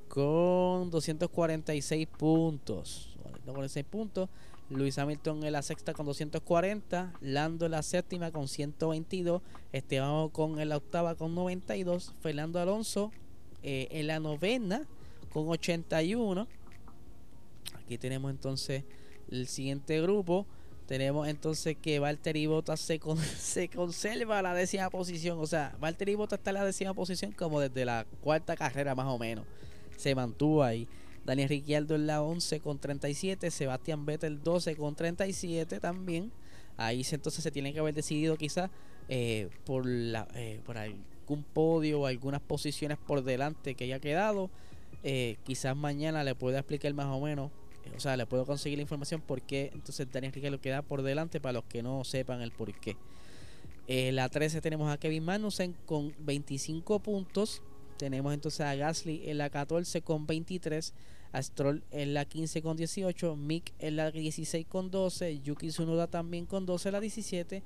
Con 0.07 0.89
246 0.91 2.07
puntos. 2.07 3.17
246 3.45 3.85
puntos. 3.85 4.29
Luis 4.69 4.97
Hamilton 4.97 5.43
en 5.43 5.51
la 5.51 5.61
sexta 5.61 5.93
con 5.93 6.05
240, 6.05 7.13
Lando 7.21 7.65
en 7.65 7.71
la 7.71 7.83
séptima 7.83 8.31
con 8.31 8.47
122, 8.47 9.41
Esteban 9.73 10.29
con 10.29 10.59
en 10.59 10.69
la 10.69 10.77
octava 10.77 11.15
con 11.15 11.35
92, 11.35 12.15
Fernando 12.21 12.59
Alonso 12.59 13.11
eh, 13.61 13.87
en 13.91 14.07
la 14.07 14.19
novena 14.19 14.87
con 15.31 15.47
81. 15.49 16.47
Aquí 17.75 17.97
tenemos 17.99 18.31
entonces 18.31 18.85
el 19.29 19.47
siguiente 19.47 20.01
grupo. 20.01 20.47
Tenemos 20.87 21.27
entonces 21.27 21.75
que 21.81 21.99
Valtteri 21.99 22.45
Bottas 22.47 22.79
se, 22.79 22.99
se 23.39 23.69
conserva 23.69 24.41
la 24.41 24.53
décima 24.53 24.89
posición. 24.89 25.39
O 25.39 25.47
sea, 25.47 25.75
Valtteri 25.79 26.15
Bottas 26.15 26.39
está 26.39 26.51
en 26.51 26.55
la 26.55 26.65
décima 26.65 26.93
posición 26.93 27.31
como 27.31 27.59
desde 27.59 27.85
la 27.85 28.05
cuarta 28.21 28.55
carrera 28.55 28.95
más 28.95 29.07
o 29.07 29.17
menos. 29.17 29.45
Se 29.97 30.13
mantuvo 30.13 30.63
ahí. 30.63 30.87
Daniel 31.25 31.49
Ricciardo 31.49 31.95
en 31.95 32.05
la 32.05 32.21
11 32.21 32.59
con 32.59 32.77
37, 32.77 33.49
Sebastián 33.49 34.05
Vettel 34.05 34.43
12 34.43 34.75
con 34.75 34.95
37 34.95 35.79
también. 35.79 36.31
Ahí 36.77 37.05
entonces 37.11 37.43
se 37.43 37.51
tiene 37.51 37.73
que 37.73 37.79
haber 37.79 37.95
decidido 37.95 38.37
quizás 38.37 38.69
eh, 39.07 39.49
por, 39.65 39.85
eh, 39.87 40.59
por 40.65 40.77
algún 40.77 41.43
podio 41.53 42.01
o 42.01 42.05
algunas 42.05 42.41
posiciones 42.41 42.97
por 42.97 43.23
delante 43.23 43.73
que 43.73 43.85
haya 43.85 43.99
quedado. 43.99 44.51
Eh, 45.03 45.37
quizás 45.43 45.75
mañana 45.75 46.23
le 46.23 46.35
pueda 46.35 46.59
explicar 46.59 46.93
más 46.93 47.07
o 47.07 47.19
menos, 47.21 47.51
o 47.95 47.99
sea, 47.99 48.17
le 48.17 48.25
puedo 48.25 48.45
conseguir 48.45 48.77
la 48.77 48.83
información 48.83 49.21
por 49.21 49.41
qué 49.41 49.71
entonces 49.73 50.07
Daniel 50.11 50.33
Ricciardo 50.33 50.59
queda 50.59 50.81
por 50.81 51.01
delante 51.01 51.39
para 51.39 51.53
los 51.53 51.65
que 51.65 51.83
no 51.83 52.03
sepan 52.03 52.41
el 52.41 52.51
por 52.51 52.73
qué. 52.73 52.97
la 53.87 54.29
13 54.29 54.61
tenemos 54.61 54.91
a 54.91 54.97
Kevin 54.97 55.23
Magnussen 55.23 55.75
con 55.85 56.13
25 56.19 56.99
puntos. 56.99 57.61
Tenemos 57.97 58.33
entonces 58.33 58.61
a 58.61 58.75
Gasly 58.75 59.29
en 59.29 59.37
la 59.37 59.49
14 59.49 60.01
con 60.01 60.27
23. 60.27 60.93
Astrol 61.35 61.83
en 61.91 62.13
la 62.13 62.25
15 62.25 62.61
con 62.61 62.77
18, 62.77 63.35
Mick 63.35 63.73
en 63.79 63.97
la 63.97 64.09
16 64.09 64.65
con 64.67 64.89
12, 64.89 65.41
Yuki 65.41 65.67
Tsunoda 65.67 66.07
también 66.07 66.45
con 66.45 66.65
12 66.65 66.89
en 66.89 66.93
la 66.93 66.99
17, 67.01 67.63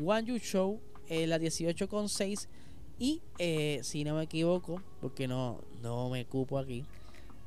Wang 0.00 0.26
Yu 0.26 0.38
Show 0.38 0.80
en 1.08 1.30
la 1.30 1.38
18 1.38 1.88
con 1.88 2.08
6 2.08 2.48
y 2.98 3.22
eh, 3.38 3.80
si 3.82 4.02
no 4.02 4.16
me 4.16 4.24
equivoco, 4.24 4.82
porque 5.00 5.28
no, 5.28 5.60
no 5.80 6.10
me 6.10 6.24
cupo 6.26 6.58
aquí, 6.58 6.84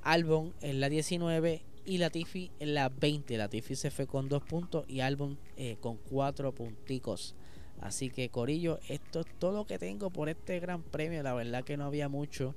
Albon 0.04 0.54
en 0.62 0.80
la 0.80 0.88
19 0.88 1.62
y 1.88 1.98
Latifi 1.98 2.52
en 2.60 2.76
la 2.76 2.90
20. 2.90 3.36
Latifi 3.38 3.76
se 3.76 3.90
fue 3.90 4.06
con 4.06 4.30
2 4.30 4.44
puntos 4.44 4.86
y 4.88 5.00
Albon 5.00 5.40
eh, 5.56 5.78
con 5.80 5.98
4 5.98 6.54
punticos. 6.54 7.34
Así 7.82 8.10
que 8.12 8.30
Corillo, 8.30 8.80
esto 8.88 9.22
es 9.22 9.28
todo 9.40 9.54
lo 9.54 9.66
que 9.66 9.80
tengo 9.80 10.12
por 10.12 10.30
este 10.30 10.60
gran 10.60 10.84
premio. 10.84 11.24
La 11.24 11.34
verdad 11.34 11.64
que 11.64 11.78
no 11.78 11.86
había 11.86 12.10
mucho 12.10 12.54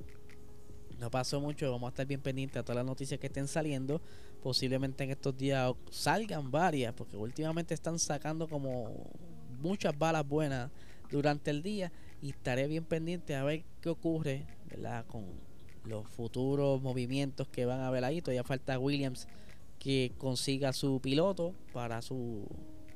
no 1.01 1.11
pasó 1.11 1.41
mucho, 1.41 1.73
vamos 1.73 1.89
a 1.89 1.91
estar 1.91 2.07
bien 2.07 2.21
pendientes 2.21 2.59
a 2.59 2.63
todas 2.63 2.77
las 2.77 2.85
noticias 2.85 3.19
que 3.19 3.29
estén 3.29 3.49
saliendo. 3.49 4.03
Posiblemente 4.43 5.03
en 5.03 5.11
estos 5.11 5.37
días 5.37 5.73
salgan 5.91 6.51
varias, 6.51 6.93
porque 6.93 7.17
últimamente 7.17 7.73
están 7.73 7.99
sacando 7.99 8.47
como 8.47 9.11
muchas 9.61 9.99
balas 9.99 10.29
buenas 10.29 10.71
durante 11.11 11.51
el 11.51 11.63
día. 11.63 11.91
Y 12.21 12.31
estaré 12.31 12.69
bien 12.69 12.85
pendiente 12.85 13.35
a 13.35 13.43
ver 13.45 13.65
qué 13.81 13.89
ocurre 13.89 14.47
con 15.09 15.25
los 15.85 16.09
futuros 16.09 16.81
movimientos 16.83 17.49
que 17.49 17.65
van 17.65 17.81
a 17.81 17.89
haber 17.89 18.05
ahí. 18.05 18.21
Todavía 18.21 18.45
falta 18.45 18.79
Williams 18.79 19.27
que 19.79 20.13
consiga 20.19 20.73
su 20.73 21.01
piloto 21.01 21.55
para 21.73 22.03
su 22.03 22.47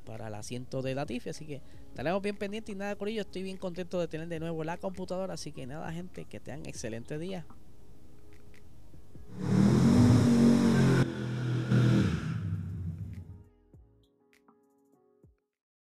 para 0.04 0.28
el 0.28 0.34
asiento 0.34 0.82
de 0.82 0.94
Latifi. 0.94 1.30
Así 1.30 1.46
que 1.46 1.62
estaremos 1.88 2.22
bien 2.22 2.36
pendientes 2.36 2.74
y 2.74 2.78
nada, 2.78 2.96
con 2.96 3.08
ello 3.08 3.22
estoy 3.22 3.42
bien 3.42 3.56
contento 3.56 3.98
de 3.98 4.08
tener 4.08 4.28
de 4.28 4.38
nuevo 4.38 4.62
la 4.64 4.76
computadora. 4.76 5.34
Así 5.34 5.52
que 5.52 5.66
nada, 5.66 5.90
gente, 5.92 6.24
que 6.26 6.40
tengan 6.40 6.66
excelente 6.66 7.18
día. 7.18 7.46